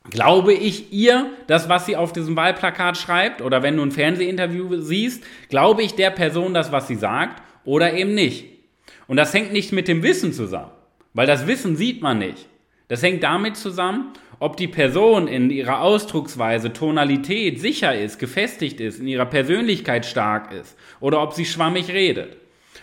Glaube 0.09 0.55
ich 0.55 0.93
ihr 0.93 1.31
das, 1.47 1.69
was 1.69 1.85
sie 1.85 1.97
auf 1.97 2.13
diesem 2.13 2.35
Wahlplakat 2.35 2.97
schreibt? 2.97 3.43
Oder 3.43 3.63
wenn 3.63 3.77
du 3.77 3.83
ein 3.83 3.93
Fernsehinterview 3.93 4.81
siehst, 4.81 5.25
glaube 5.51 5.83
ich 5.83 5.95
der 5.95 6.11
Person 6.11 6.55
das, 6.55 6.73
was 6.73 6.89
sie 6.89 6.95
sagt? 6.95 7.43
Oder 7.65 7.93
eben 7.93 8.15
nicht? 8.15 8.47
Und 9.07 9.19
das 9.19 9.35
hängt 9.35 9.53
nicht 9.53 9.73
mit 9.73 9.89
dem 9.89 10.03
Wissen 10.03 10.33
zusammen, 10.33 10.71
weil 11.13 11.27
das 11.27 11.47
Wissen 11.47 11.77
sieht 11.77 12.01
man 12.01 12.19
nicht. 12.19 12.49
Das 12.89 13.03
hängt 13.03 13.23
damit 13.23 13.57
zusammen, 13.57 14.13
ob 14.41 14.57
die 14.57 14.69
Person 14.69 15.29
in 15.29 15.51
ihrer 15.51 15.83
Ausdrucksweise, 15.83 16.73
Tonalität 16.73 17.61
sicher 17.61 17.95
ist, 17.95 18.19
gefestigt 18.19 18.81
ist, 18.81 19.01
in 19.01 19.07
ihrer 19.07 19.27
Persönlichkeit 19.27 20.07
stark 20.07 20.53
ist 20.53 20.77
oder 20.99 21.23
ob 21.23 21.35
sie 21.35 21.45
schwammig 21.45 21.91
redet. 21.91 22.37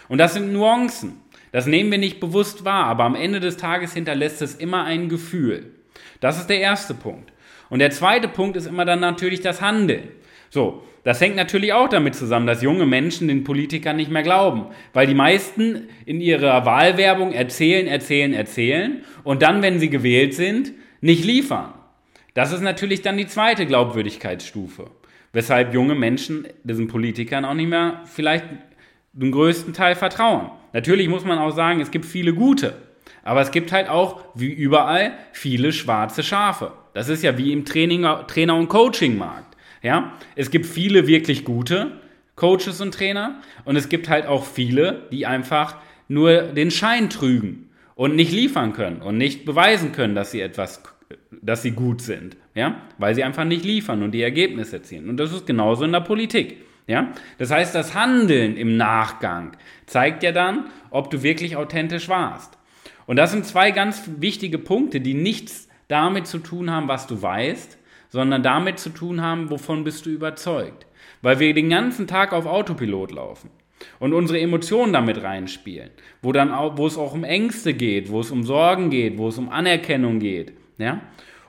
Und 0.08 0.20
das 0.20 0.36
sind 0.36 0.54
Nuancen. 0.54 1.22
Das 1.52 1.66
nehmen 1.66 1.92
wir 1.92 1.98
nicht 1.98 2.20
bewusst 2.20 2.64
wahr, 2.64 2.86
aber 2.86 3.06
am 3.06 3.16
Ende 3.16 3.40
des 3.40 3.58
Tages 3.58 3.94
hinterlässt 3.94 4.42
es 4.42 4.54
immer 4.54 4.84
ein 4.84 5.10
Gefühl. 5.10 5.77
Das 6.20 6.38
ist 6.38 6.48
der 6.48 6.60
erste 6.60 6.94
Punkt. 6.94 7.32
Und 7.70 7.80
der 7.80 7.92
zweite 7.92 8.28
Punkt 8.28 8.58
ist 8.58 8.66
immer 8.66 8.86
dann 8.86 9.00
natürlich 9.00 9.42
das 9.42 9.62
Handeln. 9.62 10.10
So, 10.50 10.84
das 11.04 11.22
hängt 11.22 11.36
natürlich 11.36 11.74
auch 11.74 11.90
damit 11.90 12.16
zusammen, 12.16 12.48
dass 12.48 12.62
junge 12.62 12.86
Menschen 12.86 13.28
den 13.28 13.44
Politikern 13.44 13.96
nicht 13.96 14.12
mehr 14.12 14.24
glauben, 14.24 14.68
weil 14.94 15.08
die 15.08 15.14
meisten 15.14 15.88
in 16.06 16.20
ihrer 16.22 16.66
Wahlwerbung 16.66 17.34
erzählen, 17.34 17.88
erzählen, 17.88 18.34
erzählen 18.34 19.04
und 19.24 19.42
dann, 19.42 19.62
wenn 19.62 19.80
sie 19.80 19.90
gewählt 19.90 20.34
sind, 20.34 20.74
nicht 21.02 21.24
liefern. 21.24 21.74
Das 22.34 22.52
ist 22.52 22.62
natürlich 22.62 23.02
dann 23.02 23.18
die 23.18 23.28
zweite 23.28 23.66
Glaubwürdigkeitsstufe, 23.66 24.92
weshalb 25.34 25.74
junge 25.74 25.96
Menschen 25.96 26.48
diesen 26.64 26.88
Politikern 26.88 27.46
auch 27.46 27.54
nicht 27.54 27.70
mehr 27.70 28.02
vielleicht 28.06 28.46
den 29.14 29.32
größten 29.32 29.74
Teil 29.74 29.96
vertrauen. 29.96 30.52
Natürlich 30.74 31.08
muss 31.08 31.26
man 31.26 31.40
auch 31.40 31.52
sagen, 31.52 31.80
es 31.80 31.90
gibt 31.90 32.06
viele 32.06 32.34
gute, 32.34 32.76
aber 33.28 33.42
es 33.42 33.52
gibt 33.52 33.74
halt 33.74 33.90
auch, 33.90 34.22
wie 34.36 34.54
überall, 34.54 35.12
viele 35.34 35.74
schwarze 35.74 36.24
Schafe. 36.24 36.72
Das 36.94 37.10
ist 37.10 37.24
ja 37.24 37.38
wie 37.38 37.52
im 37.52 37.66
Training, 37.66 38.04
Trainer- 38.26 38.56
und 38.56 38.70
Coachingmarkt. 38.70 39.58
Ja? 39.84 40.14
Es 40.38 40.50
gibt 40.50 40.66
viele 40.66 41.08
wirklich 41.08 41.44
gute 41.44 41.92
Coaches 42.38 42.80
und 42.80 42.94
Trainer 42.94 43.42
und 43.66 43.76
es 43.76 43.90
gibt 43.90 44.08
halt 44.08 44.28
auch 44.28 44.46
viele, 44.46 45.08
die 45.12 45.26
einfach 45.26 45.76
nur 46.08 46.42
den 46.44 46.72
Schein 46.72 47.10
trügen 47.10 47.70
und 47.96 48.16
nicht 48.16 48.32
liefern 48.32 48.72
können 48.72 49.02
und 49.02 49.18
nicht 49.18 49.44
beweisen 49.44 49.92
können, 49.92 50.16
dass 50.16 50.32
sie 50.32 50.40
etwas, 50.40 50.82
dass 51.42 51.64
sie 51.64 51.72
gut 51.72 52.02
sind, 52.02 52.38
ja, 52.56 52.82
weil 52.98 53.14
sie 53.14 53.26
einfach 53.26 53.44
nicht 53.44 53.66
liefern 53.66 54.04
und 54.04 54.12
die 54.12 54.22
Ergebnisse 54.22 54.78
erzielen. 54.78 55.10
Und 55.10 55.18
das 55.18 55.34
ist 55.34 55.46
genauso 55.46 55.84
in 55.84 55.92
der 55.92 56.00
Politik. 56.00 56.60
Ja? 56.88 57.12
Das 57.40 57.52
heißt, 57.52 57.76
das 57.76 57.94
Handeln 57.94 58.56
im 58.56 58.78
Nachgang 58.78 59.58
zeigt 59.86 60.24
ja 60.24 60.32
dann, 60.32 60.68
ob 60.92 61.12
du 61.12 61.24
wirklich 61.24 61.58
authentisch 61.58 62.08
warst. 62.08 62.57
Und 63.08 63.16
das 63.16 63.32
sind 63.32 63.46
zwei 63.46 63.72
ganz 63.72 64.04
wichtige 64.20 64.60
Punkte, 64.60 65.02
die 65.02 65.16
nichts 65.16 65.68
damit 65.88 66.28
zu 66.28 66.38
tun 66.38 66.70
haben, 66.70 66.88
was 66.88 67.08
du 67.08 67.20
weißt, 67.20 67.78
sondern 68.10 68.44
damit 68.44 68.80
zu 68.80 68.90
tun 68.90 69.22
haben, 69.22 69.50
wovon 69.50 69.84
bist 69.84 70.06
du 70.06 70.10
überzeugt. 70.10 70.86
Weil 71.22 71.40
wir 71.40 71.54
den 71.54 71.70
ganzen 71.70 72.06
Tag 72.06 72.34
auf 72.34 72.46
Autopilot 72.46 73.12
laufen 73.12 73.50
und 74.00 74.14
unsere 74.14 74.40
Emotionen 74.40 74.94
damit 74.94 75.24
reinspielen, 75.24 75.90
wo 76.22 76.32
dann 76.32 76.52
auch, 76.52 76.78
wo 76.78 76.86
es 76.86 76.98
auch 76.98 77.14
um 77.14 77.24
Ängste 77.24 77.74
geht, 77.74 78.12
wo 78.12 78.20
es 78.20 78.32
um 78.32 78.44
Sorgen 78.44 78.90
geht, 78.90 79.18
wo 79.18 79.30
es 79.30 79.38
um 79.38 79.50
Anerkennung 79.50 80.20
geht, 80.20 80.54
ja? 80.78 81.02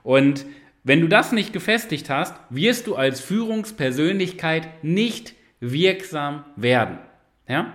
Und 0.03 0.47
wenn 0.85 1.00
du 1.00 1.09
das 1.09 1.33
nicht 1.33 1.53
gefestigt 1.53 2.09
hast, 2.09 2.35
wirst 2.50 2.87
du 2.87 2.95
als 2.95 3.21
Führungspersönlichkeit 3.21 4.85
nicht 4.85 5.35
wirksam 5.61 6.45
werden, 6.57 6.99
ja? 7.49 7.75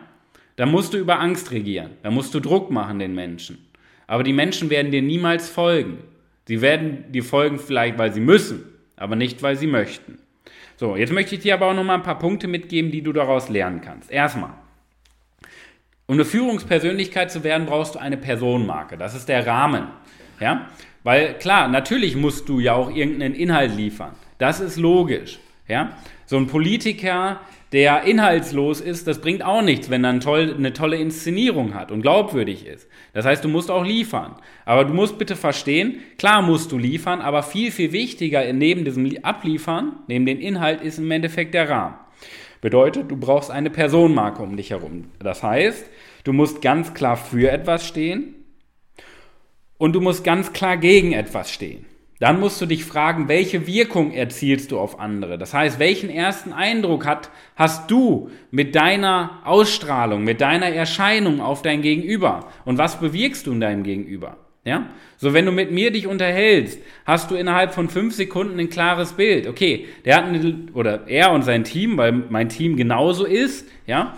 Da 0.56 0.66
musst 0.66 0.94
du 0.94 0.98
über 0.98 1.20
Angst 1.20 1.52
regieren, 1.52 1.92
da 2.04 2.12
musst 2.12 2.34
du 2.34 2.40
Druck 2.40 2.72
machen 2.72 3.00
den 3.00 3.14
Menschen. 3.14 3.58
Aber 4.08 4.24
die 4.24 4.34
Menschen 4.34 4.70
werden 4.70 4.92
dir 4.92 5.02
niemals 5.02 5.50
folgen. 5.50 6.00
Sie 6.46 6.62
werden 6.62 7.12
dir 7.12 7.24
folgen 7.24 7.60
vielleicht, 7.60 7.98
weil 7.98 8.14
sie 8.14 8.20
müssen, 8.20 8.64
aber 8.98 9.16
nicht, 9.16 9.42
weil 9.44 9.56
sie 9.56 9.68
möchten. 9.68 10.20
So, 10.76 10.96
jetzt 10.96 11.14
möchte 11.14 11.36
ich 11.36 11.42
dir 11.42 11.54
aber 11.54 11.68
auch 11.68 11.74
noch 11.74 11.84
mal 11.84 11.96
ein 11.96 12.04
paar 12.04 12.20
Punkte 12.20 12.48
mitgeben, 12.48 12.92
die 12.92 13.02
du 13.02 13.14
daraus 13.14 13.50
lernen 13.50 13.82
kannst. 13.82 14.12
Erstmal, 14.12 14.52
um 16.06 16.16
eine 16.16 16.26
Führungspersönlichkeit 16.26 17.32
zu 17.32 17.44
werden, 17.44 17.66
brauchst 17.66 17.96
du 17.96 18.00
eine 18.00 18.18
Personenmarke. 18.18 18.98
Das 18.98 19.16
ist 19.16 19.30
der 19.30 19.48
Rahmen. 19.48 19.88
Ja? 20.40 20.68
Weil 21.04 21.36
klar, 21.36 21.68
natürlich 21.68 22.16
musst 22.16 22.50
du 22.50 22.60
ja 22.60 22.74
auch 22.74 22.94
irgendeinen 22.94 23.36
Inhalt 23.36 23.76
liefern. 23.76 24.14
Das 24.38 24.60
ist 24.60 24.78
logisch. 24.78 25.40
Ja? 25.68 25.98
So 26.26 26.38
ein 26.38 26.48
Politiker, 26.48 27.40
der 27.74 28.04
inhaltslos 28.04 28.82
ist, 28.82 29.08
das 29.08 29.20
bringt 29.20 29.44
auch 29.44 29.64
nichts, 29.64 29.90
wenn 29.90 30.04
er 30.04 30.12
ein 30.12 30.20
toll, 30.20 30.54
eine 30.56 30.74
tolle 30.74 30.98
Inszenierung 30.98 31.74
hat 31.74 31.92
und 31.92 32.04
glaubwürdig 32.04 32.68
ist. 32.68 32.88
Das 33.14 33.26
heißt, 33.26 33.44
du 33.44 33.50
musst 33.50 33.72
auch 33.72 33.84
liefern. 33.84 34.36
Aber 34.64 34.86
du 34.86 34.94
musst 34.94 35.18
bitte 35.18 35.36
verstehen, 35.36 36.00
klar 36.20 36.44
musst 36.44 36.72
du 36.72 36.78
liefern, 36.78 37.20
aber 37.20 37.42
viel, 37.42 37.72
viel 37.72 37.92
wichtiger 37.92 38.54
neben 38.54 38.86
diesem 38.86 39.12
Abliefern, 39.24 39.94
neben 40.08 40.28
dem 40.28 40.40
Inhalt, 40.40 40.82
ist 40.82 41.00
im 41.00 41.10
Endeffekt 41.10 41.56
der 41.56 41.68
Rahmen. 41.68 41.96
Bedeutet, 42.62 43.10
du 43.10 43.18
brauchst 43.18 43.50
eine 43.50 43.72
Personenmarke 43.72 44.44
um 44.44 44.56
dich 44.56 44.70
herum. 44.70 45.06
Das 45.20 45.42
heißt, 45.42 45.86
du 46.24 46.32
musst 46.32 46.62
ganz 46.62 46.94
klar 46.94 47.18
für 47.18 47.52
etwas 47.52 47.88
stehen 47.88 48.36
und 49.80 49.94
du 49.94 50.00
musst 50.00 50.24
ganz 50.24 50.54
klar 50.54 50.78
gegen 50.78 51.12
etwas 51.12 51.52
stehen. 51.52 51.86
Dann 52.24 52.40
musst 52.40 52.62
du 52.62 52.66
dich 52.66 52.86
fragen, 52.86 53.28
welche 53.28 53.68
Wirkung 53.68 54.14
erzielst 54.14 54.72
du 54.72 54.80
auf 54.80 54.98
andere? 54.98 55.38
Das 55.38 55.54
heißt, 55.54 55.78
welchen 55.78 56.10
ersten 56.10 56.54
Eindruck 56.54 57.06
hat, 57.06 57.30
hast 57.58 57.92
du 57.92 58.30
mit 58.50 58.76
deiner 58.76 59.42
Ausstrahlung, 59.44 60.24
mit 60.24 60.40
deiner 60.40 60.68
Erscheinung 60.68 61.42
auf 61.42 61.64
dein 61.64 61.82
Gegenüber? 61.82 62.48
Und 62.64 62.78
was 62.78 63.02
bewirkst 63.02 63.46
du 63.46 63.52
in 63.52 63.60
deinem 63.60 63.84
Gegenüber? 63.84 64.38
Ja? 64.64 64.86
So, 65.18 65.34
wenn 65.34 65.46
du 65.46 65.52
mit 65.52 65.72
mir 65.72 65.92
dich 65.92 66.08
unterhältst, 66.08 66.80
hast 67.06 67.30
du 67.30 67.36
innerhalb 67.36 67.74
von 67.74 67.90
fünf 67.90 68.16
Sekunden 68.16 68.58
ein 68.58 68.70
klares 68.70 69.12
Bild. 69.12 69.46
Okay, 69.46 69.88
der 70.06 70.16
hat 70.16 70.24
eine, 70.24 70.70
oder 70.74 71.10
er 71.10 71.34
und 71.34 71.42
sein 71.42 71.66
Team, 71.66 71.98
weil 71.98 72.14
mein 72.14 72.48
Team 72.48 72.78
genauso 72.78 73.26
ist, 73.26 73.68
ja, 73.86 74.16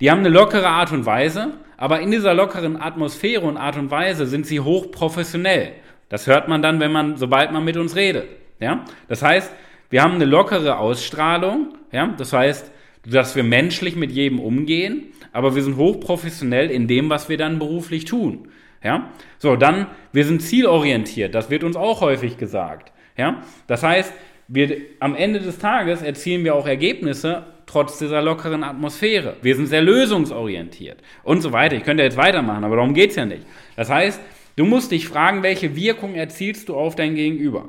die 0.00 0.12
haben 0.12 0.20
eine 0.20 0.28
lockere 0.28 0.68
Art 0.68 0.92
und 0.92 1.06
Weise, 1.06 1.54
aber 1.76 2.02
in 2.02 2.12
dieser 2.12 2.34
lockeren 2.34 2.80
Atmosphäre 2.80 3.44
und 3.44 3.56
Art 3.56 3.76
und 3.76 3.90
Weise 3.90 4.26
sind 4.26 4.46
sie 4.46 4.60
hochprofessionell. 4.60 5.72
Das 6.08 6.26
hört 6.26 6.48
man 6.48 6.62
dann, 6.62 6.80
wenn 6.80 6.92
man, 6.92 7.16
sobald 7.16 7.52
man 7.52 7.64
mit 7.64 7.76
uns 7.76 7.96
redet. 7.96 8.28
Ja? 8.60 8.84
Das 9.08 9.22
heißt, 9.22 9.52
wir 9.90 10.02
haben 10.02 10.14
eine 10.14 10.24
lockere 10.24 10.78
Ausstrahlung, 10.78 11.74
ja? 11.92 12.14
das 12.16 12.32
heißt, 12.32 12.70
dass 13.06 13.36
wir 13.36 13.42
menschlich 13.42 13.96
mit 13.96 14.10
jedem 14.10 14.40
umgehen, 14.40 15.12
aber 15.32 15.54
wir 15.54 15.62
sind 15.62 15.76
hochprofessionell 15.76 16.70
in 16.70 16.86
dem, 16.88 17.10
was 17.10 17.28
wir 17.28 17.36
dann 17.38 17.58
beruflich 17.58 18.04
tun. 18.04 18.48
Ja? 18.82 19.10
So, 19.38 19.56
dann, 19.56 19.86
wir 20.12 20.24
sind 20.24 20.42
zielorientiert, 20.42 21.34
das 21.34 21.50
wird 21.50 21.64
uns 21.64 21.76
auch 21.76 22.00
häufig 22.00 22.36
gesagt. 22.36 22.92
Ja? 23.16 23.42
Das 23.66 23.82
heißt, 23.82 24.12
wir, 24.48 24.78
am 25.00 25.14
Ende 25.14 25.40
des 25.40 25.58
Tages 25.58 26.02
erzielen 26.02 26.44
wir 26.44 26.54
auch 26.54 26.66
Ergebnisse 26.66 27.44
trotz 27.66 27.98
dieser 27.98 28.22
lockeren 28.22 28.64
Atmosphäre. 28.64 29.36
Wir 29.42 29.54
sind 29.54 29.66
sehr 29.66 29.82
lösungsorientiert 29.82 30.98
und 31.22 31.42
so 31.42 31.52
weiter. 31.52 31.76
Ich 31.76 31.84
könnte 31.84 32.02
jetzt 32.02 32.16
weitermachen, 32.16 32.64
aber 32.64 32.76
darum 32.76 32.94
geht 32.94 33.10
es 33.10 33.16
ja 33.16 33.26
nicht. 33.26 33.42
Das 33.76 33.90
heißt, 33.90 34.20
Du 34.58 34.64
musst 34.64 34.90
dich 34.90 35.06
fragen, 35.06 35.44
welche 35.44 35.76
Wirkung 35.76 36.16
erzielst 36.16 36.68
du 36.68 36.74
auf 36.74 36.96
dein 36.96 37.14
Gegenüber? 37.14 37.68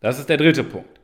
Das 0.00 0.18
ist 0.18 0.28
der 0.28 0.36
dritte 0.36 0.64
Punkt. 0.64 1.00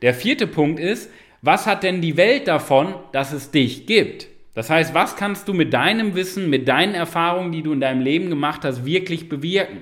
Der 0.00 0.14
vierte 0.14 0.46
Punkt 0.46 0.78
ist, 0.78 1.10
was 1.42 1.66
hat 1.66 1.82
denn 1.82 2.00
die 2.00 2.16
Welt 2.16 2.46
davon, 2.46 2.94
dass 3.10 3.32
es 3.32 3.50
dich 3.50 3.86
gibt? 3.86 4.28
Das 4.54 4.70
heißt, 4.70 4.94
was 4.94 5.16
kannst 5.16 5.48
du 5.48 5.54
mit 5.54 5.72
deinem 5.72 6.14
Wissen, 6.14 6.48
mit 6.48 6.68
deinen 6.68 6.94
Erfahrungen, 6.94 7.50
die 7.50 7.64
du 7.64 7.72
in 7.72 7.80
deinem 7.80 8.00
Leben 8.00 8.30
gemacht 8.30 8.64
hast, 8.64 8.84
wirklich 8.84 9.28
bewirken? 9.28 9.78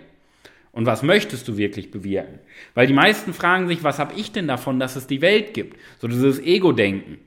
Und 0.73 0.87
was 0.87 1.02
möchtest 1.02 1.47
du 1.49 1.59
wirklich 1.59 1.90
bewirken? 1.90 2.38
Weil 2.73 2.87
die 2.87 2.95
meisten 2.95 3.35
fragen 3.35 3.68
sich, 3.68 3.85
was 3.85 3.99
habe 3.99 4.14
ich 4.18 4.33
denn 4.33 4.49
davon, 4.49 4.80
dass 4.80 4.97
es 4.97 5.07
die 5.07 5.21
Welt 5.21 5.52
gibt? 5.52 5.76
So 5.99 6.09
dieses 6.09 6.40
Ego-Denken. 6.40 7.18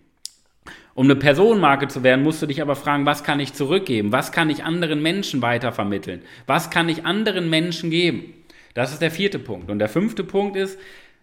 Um 0.94 1.06
eine 1.06 1.16
Personenmarke 1.16 1.88
zu 1.88 2.04
werden, 2.04 2.24
musst 2.24 2.42
du 2.42 2.48
dich 2.48 2.62
aber 2.62 2.76
fragen, 2.76 3.06
was 3.06 3.24
kann 3.24 3.40
ich 3.40 3.54
zurückgeben? 3.54 4.12
Was 4.12 4.32
kann 4.32 4.50
ich 4.50 4.64
anderen 4.64 5.02
Menschen 5.02 5.42
weitervermitteln? 5.42 6.22
Was 6.48 6.70
kann 6.70 6.90
ich 6.90 7.06
anderen 7.06 7.50
Menschen 7.50 7.90
geben? 7.90 8.34
Das 8.74 8.92
ist 8.92 9.02
der 9.02 9.12
vierte 9.12 9.40
Punkt. 9.40 9.70
Und 9.70 9.80
der 9.80 9.90
fünfte 9.90 10.24
Punkt 10.24 10.56
ist, 10.56 10.80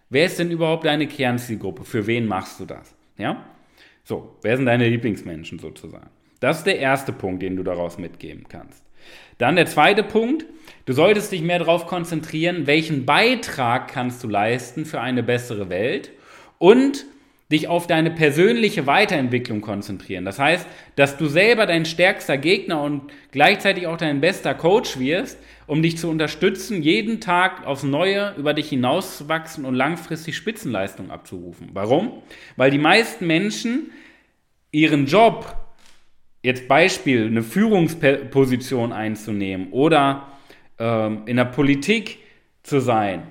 wer 0.09 0.25
ist 0.25 0.39
denn 0.39 0.51
überhaupt 0.51 0.85
deine 0.85 1.07
Kernzielgruppe? 1.07 1.83
Für 1.83 2.07
wen 2.07 2.27
machst 2.27 2.59
du 2.59 2.65
das? 2.65 2.95
Ja? 3.17 3.45
So, 4.03 4.37
wer 4.41 4.57
sind 4.57 4.65
deine 4.65 4.87
Lieblingsmenschen 4.89 5.59
sozusagen? 5.59 6.09
Das 6.39 6.59
ist 6.59 6.65
der 6.65 6.79
erste 6.79 7.11
Punkt, 7.11 7.43
den 7.43 7.55
du 7.55 7.63
daraus 7.63 7.97
mitgeben 7.97 8.45
kannst. 8.49 8.83
Dann 9.37 9.55
der 9.55 9.65
zweite 9.65 10.03
Punkt, 10.03 10.45
du 10.85 10.93
solltest 10.93 11.31
dich 11.31 11.41
mehr 11.41 11.59
darauf 11.59 11.85
konzentrieren, 11.85 12.67
welchen 12.67 13.05
Beitrag 13.05 13.87
kannst 13.87 14.23
du 14.23 14.27
leisten 14.27 14.85
für 14.85 14.99
eine 14.99 15.23
bessere 15.23 15.69
Welt 15.69 16.11
und 16.57 17.05
dich 17.51 17.67
auf 17.67 17.87
deine 17.87 18.11
persönliche 18.11 18.85
Weiterentwicklung 18.85 19.61
konzentrieren. 19.61 20.23
Das 20.23 20.37
heißt, 20.37 20.67
dass 20.95 21.17
du 21.17 21.25
selber 21.25 21.65
dein 21.65 21.85
stärkster 21.85 22.37
Gegner 22.37 22.83
und 22.83 23.11
gleichzeitig 23.31 23.87
auch 23.87 23.97
dein 23.97 24.21
bester 24.21 24.53
Coach 24.53 24.99
wirst, 24.99 25.39
um 25.65 25.81
dich 25.81 25.97
zu 25.97 26.09
unterstützen, 26.09 26.83
jeden 26.83 27.21
Tag 27.21 27.65
aufs 27.65 27.83
Neue 27.83 28.35
über 28.37 28.53
dich 28.53 28.69
hinauszuwachsen 28.69 29.65
und 29.65 29.73
langfristig 29.73 30.37
Spitzenleistung 30.37 31.09
abzurufen. 31.09 31.69
Warum? 31.73 32.21
Weil 32.55 32.69
die 32.69 32.77
meisten 32.77 33.25
Menschen 33.25 33.91
ihren 34.71 35.07
Job, 35.07 35.55
jetzt 36.43 36.67
Beispiel, 36.67 37.25
eine 37.25 37.41
Führungsposition 37.41 38.93
einzunehmen 38.93 39.71
oder 39.71 40.27
ähm, 40.77 41.23
in 41.25 41.37
der 41.37 41.45
Politik 41.45 42.19
zu 42.61 42.79
sein, 42.79 43.23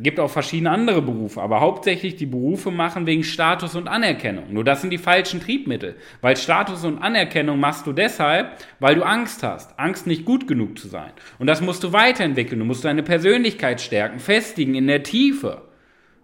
gibt 0.00 0.20
auch 0.20 0.30
verschiedene 0.30 0.70
andere 0.70 1.02
Berufe, 1.02 1.40
aber 1.40 1.60
hauptsächlich 1.60 2.16
die 2.16 2.26
Berufe 2.26 2.70
machen 2.70 3.06
wegen 3.06 3.24
Status 3.24 3.74
und 3.74 3.88
Anerkennung. 3.88 4.52
Nur 4.52 4.64
das 4.64 4.80
sind 4.80 4.90
die 4.90 4.98
falschen 4.98 5.40
Triebmittel. 5.40 5.96
Weil 6.20 6.36
Status 6.36 6.84
und 6.84 6.98
Anerkennung 6.98 7.58
machst 7.58 7.86
du 7.86 7.92
deshalb, 7.92 8.58
weil 8.80 8.94
du 8.94 9.02
Angst 9.02 9.42
hast. 9.42 9.78
Angst, 9.78 10.06
nicht 10.06 10.24
gut 10.24 10.46
genug 10.46 10.78
zu 10.78 10.88
sein. 10.88 11.12
Und 11.38 11.46
das 11.46 11.60
musst 11.60 11.82
du 11.82 11.92
weiterentwickeln. 11.92 12.58
Du 12.58 12.64
musst 12.64 12.84
deine 12.84 13.02
Persönlichkeit 13.02 13.80
stärken, 13.80 14.18
festigen 14.18 14.74
in 14.74 14.86
der 14.86 15.02
Tiefe 15.02 15.62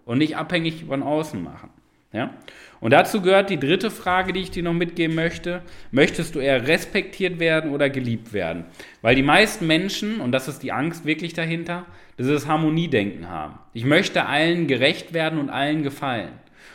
und 0.05 0.19
nicht 0.19 0.37
abhängig 0.37 0.85
von 0.85 1.03
außen 1.03 1.41
machen. 1.41 1.69
Ja? 2.13 2.33
Und 2.79 2.91
dazu 2.91 3.21
gehört 3.21 3.49
die 3.49 3.59
dritte 3.59 3.91
Frage, 3.91 4.33
die 4.33 4.41
ich 4.41 4.51
dir 4.51 4.63
noch 4.63 4.73
mitgeben 4.73 5.15
möchte. 5.15 5.61
Möchtest 5.91 6.35
du 6.35 6.39
eher 6.39 6.67
respektiert 6.67 7.39
werden 7.39 7.71
oder 7.71 7.89
geliebt 7.89 8.33
werden? 8.33 8.65
Weil 9.01 9.15
die 9.15 9.23
meisten 9.23 9.67
Menschen, 9.67 10.19
und 10.19 10.31
das 10.31 10.47
ist 10.47 10.63
die 10.63 10.71
Angst 10.71 11.05
wirklich 11.05 11.33
dahinter, 11.33 11.85
das 12.17 12.47
Harmoniedenken 12.47 13.29
haben. 13.29 13.59
Ich 13.73 13.85
möchte 13.85 14.25
allen 14.25 14.67
gerecht 14.67 15.13
werden 15.13 15.39
und 15.39 15.49
allen 15.49 15.83
gefallen. 15.83 16.29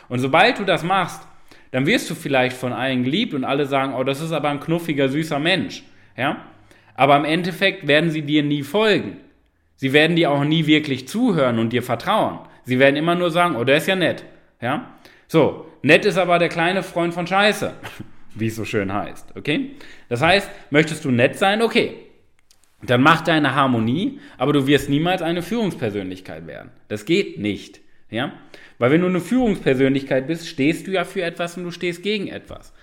Und 0.09 0.19
sobald 0.19 0.59
du 0.59 0.63
das 0.63 0.83
machst, 0.83 1.27
dann 1.71 1.85
wirst 1.85 2.09
du 2.09 2.15
vielleicht 2.15 2.55
von 2.55 2.73
allen 2.73 3.03
geliebt 3.03 3.33
und 3.33 3.43
alle 3.43 3.65
sagen, 3.65 3.93
oh, 3.93 4.03
das 4.03 4.21
ist 4.21 4.31
aber 4.31 4.49
ein 4.49 4.59
knuffiger, 4.59 5.09
süßer 5.09 5.39
Mensch. 5.39 5.83
Ja? 6.15 6.37
Aber 6.95 7.17
im 7.17 7.25
Endeffekt 7.25 7.87
werden 7.87 8.09
sie 8.09 8.21
dir 8.21 8.43
nie 8.43 8.63
folgen. 8.63 9.17
Sie 9.75 9.93
werden 9.93 10.15
dir 10.15 10.31
auch 10.31 10.43
nie 10.43 10.65
wirklich 10.65 11.07
zuhören 11.07 11.59
und 11.59 11.71
dir 11.71 11.83
vertrauen. 11.83 12.39
Sie 12.63 12.79
werden 12.79 12.95
immer 12.95 13.15
nur 13.15 13.29
sagen, 13.29 13.55
oh, 13.55 13.63
der 13.63 13.77
ist 13.77 13.87
ja 13.87 13.95
nett. 13.95 14.23
Ja? 14.61 14.87
So, 15.27 15.65
nett 15.81 16.05
ist 16.05 16.17
aber 16.17 16.39
der 16.39 16.49
kleine 16.49 16.83
Freund 16.83 17.13
von 17.13 17.27
Scheiße, 17.27 17.73
wie 18.35 18.47
es 18.47 18.55
so 18.55 18.65
schön 18.65 18.93
heißt. 18.93 19.35
Okay? 19.35 19.71
Das 20.09 20.21
heißt, 20.21 20.49
möchtest 20.69 21.05
du 21.05 21.11
nett 21.11 21.37
sein? 21.37 21.61
Okay. 21.61 21.95
Dann 22.83 23.01
mach 23.01 23.21
deine 23.21 23.55
Harmonie, 23.55 24.19
aber 24.37 24.53
du 24.53 24.67
wirst 24.67 24.89
niemals 24.89 25.23
eine 25.23 25.41
Führungspersönlichkeit 25.41 26.45
werden. 26.45 26.69
Das 26.89 27.05
geht 27.05 27.39
nicht. 27.39 27.81
Ja? 28.09 28.33
Weil 28.77 28.91
wenn 28.91 29.01
du 29.01 29.07
eine 29.07 29.19
Führungspersönlichkeit 29.19 30.27
bist, 30.27 30.47
stehst 30.47 30.85
du 30.85 30.91
ja 30.91 31.03
für 31.03 31.23
etwas 31.23 31.57
und 31.57 31.63
du 31.63 31.71
stehst 31.71 32.03
gegen 32.03 32.27
etwas. 32.27 32.73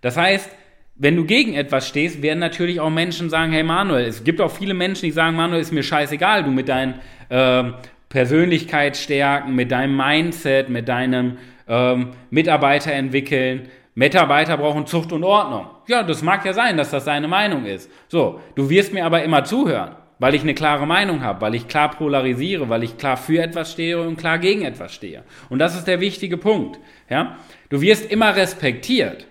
Das 0.00 0.16
heißt, 0.16 0.50
wenn 0.94 1.16
du 1.16 1.24
gegen 1.24 1.54
etwas 1.54 1.86
stehst, 1.86 2.22
werden 2.22 2.38
natürlich 2.38 2.80
auch 2.80 2.88
Menschen 2.88 3.28
sagen, 3.28 3.52
hey 3.52 3.62
Manuel, 3.62 4.06
es 4.06 4.24
gibt 4.24 4.40
auch 4.40 4.50
viele 4.50 4.72
Menschen, 4.72 5.04
die 5.04 5.10
sagen, 5.10 5.36
Manuel, 5.36 5.60
ist 5.60 5.72
mir 5.72 5.82
scheißegal, 5.82 6.44
du 6.44 6.50
mit 6.50 6.70
deinen 6.70 6.94
äh, 7.28 7.64
Persönlichkeitsstärken, 8.08 9.54
mit 9.54 9.70
deinem 9.70 9.96
Mindset, 9.96 10.70
mit 10.70 10.88
deinem 10.88 11.36
ähm, 11.68 12.10
Mitarbeiter 12.30 12.92
entwickeln. 12.92 13.68
Mitarbeiter 13.94 14.56
brauchen 14.56 14.86
Zucht 14.86 15.12
und 15.12 15.24
Ordnung. 15.24 15.68
Ja, 15.88 16.02
das 16.02 16.22
mag 16.22 16.44
ja 16.44 16.52
sein, 16.52 16.76
dass 16.76 16.90
das 16.90 17.04
seine 17.04 17.28
Meinung 17.28 17.64
ist. 17.64 17.90
So, 18.08 18.40
du 18.54 18.68
wirst 18.68 18.92
mir 18.92 19.04
aber 19.06 19.22
immer 19.22 19.44
zuhören, 19.44 19.96
weil 20.18 20.34
ich 20.34 20.42
eine 20.42 20.54
klare 20.54 20.86
Meinung 20.86 21.22
habe, 21.22 21.40
weil 21.40 21.54
ich 21.54 21.66
klar 21.66 21.90
polarisiere, 21.90 22.68
weil 22.68 22.82
ich 22.82 22.98
klar 22.98 23.16
für 23.16 23.42
etwas 23.42 23.72
stehe 23.72 24.00
und 24.00 24.16
klar 24.16 24.38
gegen 24.38 24.62
etwas 24.62 24.94
stehe. 24.94 25.24
Und 25.48 25.58
das 25.58 25.74
ist 25.74 25.86
der 25.86 26.00
wichtige 26.00 26.36
Punkt. 26.36 26.78
Ja? 27.08 27.38
Du 27.70 27.80
wirst 27.80 28.10
immer 28.10 28.36
respektiert. 28.36 29.26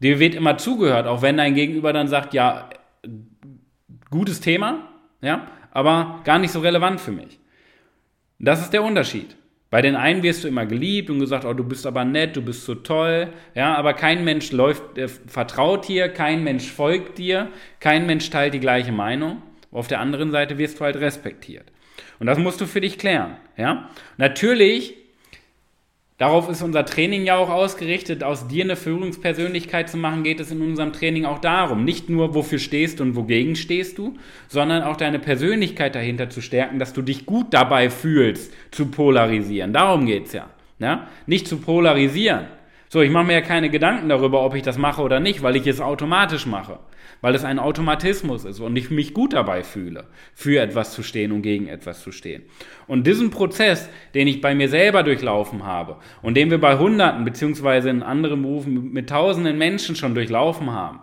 Dir 0.00 0.18
wird 0.18 0.34
immer 0.34 0.58
zugehört, 0.58 1.06
auch 1.06 1.22
wenn 1.22 1.36
dein 1.36 1.54
Gegenüber 1.54 1.92
dann 1.92 2.08
sagt, 2.08 2.34
ja, 2.34 2.70
gutes 4.10 4.40
Thema, 4.40 4.88
ja, 5.20 5.46
aber 5.70 6.20
gar 6.24 6.38
nicht 6.38 6.50
so 6.50 6.60
relevant 6.60 7.00
für 7.00 7.12
mich. 7.12 7.38
Das 8.38 8.60
ist 8.60 8.72
der 8.72 8.82
Unterschied. 8.82 9.36
Bei 9.70 9.82
den 9.82 9.94
einen 9.94 10.24
wirst 10.24 10.42
du 10.42 10.48
immer 10.48 10.66
geliebt 10.66 11.10
und 11.10 11.20
gesagt, 11.20 11.44
oh, 11.44 11.54
du 11.54 11.62
bist 11.62 11.86
aber 11.86 12.04
nett, 12.04 12.34
du 12.34 12.42
bist 12.42 12.64
so 12.64 12.74
toll, 12.74 13.32
ja, 13.54 13.76
aber 13.76 13.94
kein 13.94 14.24
Mensch 14.24 14.50
läuft, 14.50 14.98
äh, 14.98 15.06
vertraut 15.06 15.86
dir, 15.86 16.08
kein 16.08 16.42
Mensch 16.42 16.70
folgt 16.70 17.18
dir, 17.18 17.48
kein 17.78 18.04
Mensch 18.06 18.30
teilt 18.30 18.52
die 18.52 18.60
gleiche 18.60 18.90
Meinung. 18.90 19.42
Auf 19.70 19.86
der 19.86 20.00
anderen 20.00 20.32
Seite 20.32 20.58
wirst 20.58 20.80
du 20.80 20.84
halt 20.84 20.96
respektiert. 20.96 21.70
Und 22.18 22.26
das 22.26 22.38
musst 22.38 22.60
du 22.60 22.66
für 22.66 22.80
dich 22.80 22.98
klären, 22.98 23.36
ja. 23.56 23.88
Natürlich 24.16 24.96
Darauf 26.20 26.50
ist 26.50 26.60
unser 26.60 26.84
Training 26.84 27.24
ja 27.24 27.38
auch 27.38 27.48
ausgerichtet. 27.48 28.22
Aus 28.22 28.46
dir 28.46 28.64
eine 28.64 28.76
Führungspersönlichkeit 28.76 29.88
zu 29.88 29.96
machen, 29.96 30.22
geht 30.22 30.38
es 30.38 30.50
in 30.50 30.60
unserem 30.60 30.92
Training 30.92 31.24
auch 31.24 31.38
darum. 31.38 31.82
Nicht 31.86 32.10
nur, 32.10 32.34
wofür 32.34 32.58
stehst 32.58 33.00
und 33.00 33.16
wogegen 33.16 33.56
stehst 33.56 33.96
du, 33.96 34.18
sondern 34.46 34.82
auch 34.82 34.98
deine 34.98 35.18
Persönlichkeit 35.18 35.94
dahinter 35.94 36.28
zu 36.28 36.42
stärken, 36.42 36.78
dass 36.78 36.92
du 36.92 37.00
dich 37.00 37.24
gut 37.24 37.54
dabei 37.54 37.88
fühlst, 37.88 38.52
zu 38.70 38.88
polarisieren. 38.88 39.72
Darum 39.72 40.04
geht's 40.04 40.34
ja. 40.34 40.50
ja? 40.78 41.08
Nicht 41.24 41.48
zu 41.48 41.56
polarisieren. 41.56 42.48
So, 42.92 43.00
ich 43.00 43.10
mache 43.10 43.24
mir 43.24 43.32
ja 43.32 43.40
keine 43.40 43.70
Gedanken 43.70 44.10
darüber, 44.10 44.44
ob 44.44 44.54
ich 44.54 44.62
das 44.62 44.76
mache 44.76 45.00
oder 45.00 45.18
nicht, 45.18 45.42
weil 45.42 45.56
ich 45.56 45.66
es 45.66 45.80
automatisch 45.80 46.44
mache 46.44 46.80
weil 47.20 47.34
es 47.34 47.44
ein 47.44 47.58
Automatismus 47.58 48.44
ist 48.44 48.60
und 48.60 48.76
ich 48.76 48.90
mich 48.90 49.14
gut 49.14 49.32
dabei 49.32 49.62
fühle, 49.62 50.06
für 50.34 50.60
etwas 50.60 50.92
zu 50.92 51.02
stehen 51.02 51.32
und 51.32 51.42
gegen 51.42 51.66
etwas 51.68 52.02
zu 52.02 52.12
stehen. 52.12 52.42
Und 52.86 53.06
diesen 53.06 53.30
Prozess, 53.30 53.88
den 54.14 54.26
ich 54.26 54.40
bei 54.40 54.54
mir 54.54 54.68
selber 54.68 55.02
durchlaufen 55.02 55.64
habe 55.64 55.96
und 56.22 56.36
den 56.36 56.50
wir 56.50 56.58
bei 56.58 56.78
Hunderten 56.78 57.24
beziehungsweise 57.24 57.90
in 57.90 58.02
anderen 58.02 58.42
Berufen 58.42 58.92
mit 58.92 59.10
Tausenden 59.10 59.58
Menschen 59.58 59.96
schon 59.96 60.14
durchlaufen 60.14 60.70
haben, 60.70 61.00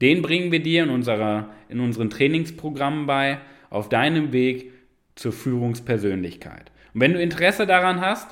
den 0.00 0.22
bringen 0.22 0.52
wir 0.52 0.62
dir 0.62 0.84
in, 0.84 0.90
unserer, 0.90 1.50
in 1.68 1.80
unseren 1.80 2.10
Trainingsprogrammen 2.10 3.06
bei, 3.06 3.38
auf 3.70 3.88
deinem 3.88 4.32
Weg 4.32 4.72
zur 5.14 5.32
Führungspersönlichkeit. 5.32 6.70
Und 6.92 7.00
wenn 7.00 7.14
du 7.14 7.22
Interesse 7.22 7.66
daran 7.66 8.00
hast, 8.00 8.28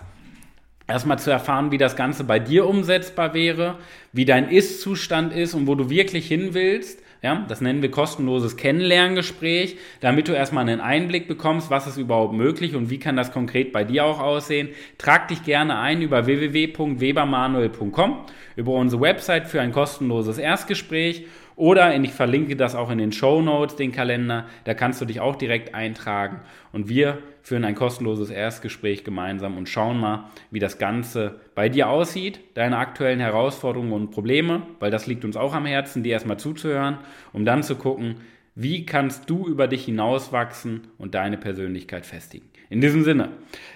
erstmal 0.92 1.18
zu 1.18 1.30
erfahren, 1.30 1.72
wie 1.72 1.78
das 1.78 1.96
Ganze 1.96 2.24
bei 2.24 2.38
dir 2.38 2.68
umsetzbar 2.68 3.34
wäre, 3.34 3.78
wie 4.12 4.24
dein 4.24 4.50
Ist-Zustand 4.50 5.32
ist 5.32 5.54
und 5.54 5.66
wo 5.66 5.74
du 5.74 5.90
wirklich 5.90 6.28
hin 6.28 6.50
willst. 6.52 7.00
Ja, 7.22 7.44
das 7.48 7.60
nennen 7.60 7.82
wir 7.82 7.90
kostenloses 7.90 8.56
Kennenlerngespräch, 8.56 9.76
damit 10.00 10.26
du 10.26 10.32
erstmal 10.32 10.68
einen 10.68 10.80
Einblick 10.80 11.28
bekommst, 11.28 11.70
was 11.70 11.86
ist 11.86 11.96
überhaupt 11.96 12.34
möglich 12.34 12.74
und 12.74 12.90
wie 12.90 12.98
kann 12.98 13.16
das 13.16 13.30
konkret 13.30 13.72
bei 13.72 13.84
dir 13.84 14.04
auch 14.04 14.18
aussehen. 14.18 14.70
Trag 14.98 15.28
dich 15.28 15.44
gerne 15.44 15.78
ein 15.78 16.02
über 16.02 16.26
www.webermanuel.com, 16.26 18.16
über 18.56 18.72
unsere 18.72 19.02
Website 19.02 19.46
für 19.46 19.60
ein 19.60 19.70
kostenloses 19.70 20.38
Erstgespräch 20.38 21.26
oder 21.62 21.94
ich 21.94 22.12
verlinke 22.12 22.56
das 22.56 22.74
auch 22.74 22.90
in 22.90 22.98
den 22.98 23.12
Show 23.12 23.40
Notes, 23.40 23.76
den 23.76 23.92
Kalender. 23.92 24.46
Da 24.64 24.74
kannst 24.74 25.00
du 25.00 25.04
dich 25.04 25.20
auch 25.20 25.36
direkt 25.36 25.76
eintragen. 25.76 26.40
Und 26.72 26.88
wir 26.88 27.18
führen 27.40 27.64
ein 27.64 27.76
kostenloses 27.76 28.30
Erstgespräch 28.30 29.04
gemeinsam 29.04 29.56
und 29.56 29.68
schauen 29.68 30.00
mal, 30.00 30.28
wie 30.50 30.58
das 30.58 30.78
Ganze 30.78 31.38
bei 31.54 31.68
dir 31.68 31.88
aussieht, 31.88 32.40
deine 32.54 32.78
aktuellen 32.78 33.20
Herausforderungen 33.20 33.92
und 33.92 34.10
Probleme, 34.10 34.62
weil 34.80 34.90
das 34.90 35.06
liegt 35.06 35.24
uns 35.24 35.36
auch 35.36 35.54
am 35.54 35.64
Herzen, 35.64 36.02
dir 36.02 36.14
erstmal 36.14 36.36
zuzuhören, 36.36 36.98
um 37.32 37.44
dann 37.44 37.62
zu 37.62 37.76
gucken, 37.76 38.16
wie 38.56 38.84
kannst 38.84 39.30
du 39.30 39.46
über 39.46 39.68
dich 39.68 39.84
hinauswachsen 39.84 40.88
und 40.98 41.14
deine 41.14 41.38
Persönlichkeit 41.38 42.06
festigen. 42.06 42.51
In 42.72 42.80
diesem 42.80 43.04
Sinne, 43.04 43.28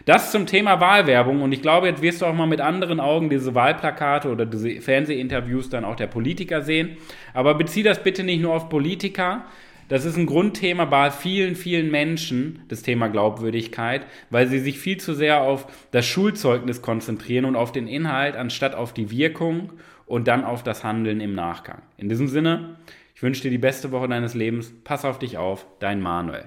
das 0.07 0.33
zum 0.33 0.47
Thema 0.47 0.81
Wahlwerbung 0.81 1.43
und 1.43 1.53
ich 1.53 1.61
glaube, 1.61 1.87
jetzt 1.87 2.01
wirst 2.01 2.23
du 2.23 2.27
auch 2.27 2.35
mal 2.35 2.47
mit 2.47 2.63
anderen 2.63 2.99
Augen 2.99 3.29
diese 3.29 3.55
Wahlplakate 3.55 4.31
oder 4.31 4.47
diese 4.47 4.81
Fernsehinterviews 4.81 5.69
dann 5.69 5.85
auch 5.85 5.97
der 5.97 6.07
Politiker 6.07 6.63
sehen. 6.63 6.97
Aber 7.35 7.55
bezieh 7.55 7.83
das 7.83 8.03
bitte 8.03 8.25
nicht 8.25 8.41
nur 8.41 8.55
auf 8.55 8.71
Politiker. 8.71 9.45
Das 9.89 10.07
ist 10.07 10.17
ein 10.17 10.25
Grundthema 10.25 10.87
bei 10.87 11.11
vielen, 11.11 11.57
vielen 11.57 11.91
Menschen, 11.91 12.63
das 12.69 12.81
Thema 12.81 13.09
Glaubwürdigkeit, 13.09 14.07
weil 14.31 14.47
sie 14.47 14.61
sich 14.61 14.79
viel 14.79 14.97
zu 14.97 15.13
sehr 15.13 15.43
auf 15.43 15.67
das 15.91 16.07
Schulzeugnis 16.07 16.81
konzentrieren 16.81 17.45
und 17.45 17.55
auf 17.55 17.71
den 17.71 17.87
Inhalt, 17.87 18.35
anstatt 18.35 18.75
auf 18.75 18.95
die 18.95 19.11
Wirkung 19.11 19.75
und 20.07 20.27
dann 20.27 20.43
auf 20.43 20.63
das 20.63 20.85
Handeln 20.85 21.21
im 21.21 21.35
Nachgang. 21.35 21.83
In 21.99 22.09
diesem 22.09 22.29
Sinne, 22.29 22.77
ich 23.15 23.23
wünsche 23.23 23.43
dir 23.43 23.51
die 23.51 23.59
beste 23.59 23.93
Woche 23.93 24.09
deines 24.09 24.33
Lebens. 24.33 24.73
Pass 24.85 25.05
auf 25.05 25.19
dich 25.19 25.37
auf, 25.37 25.67
dein 25.81 26.01
Manuel. 26.01 26.47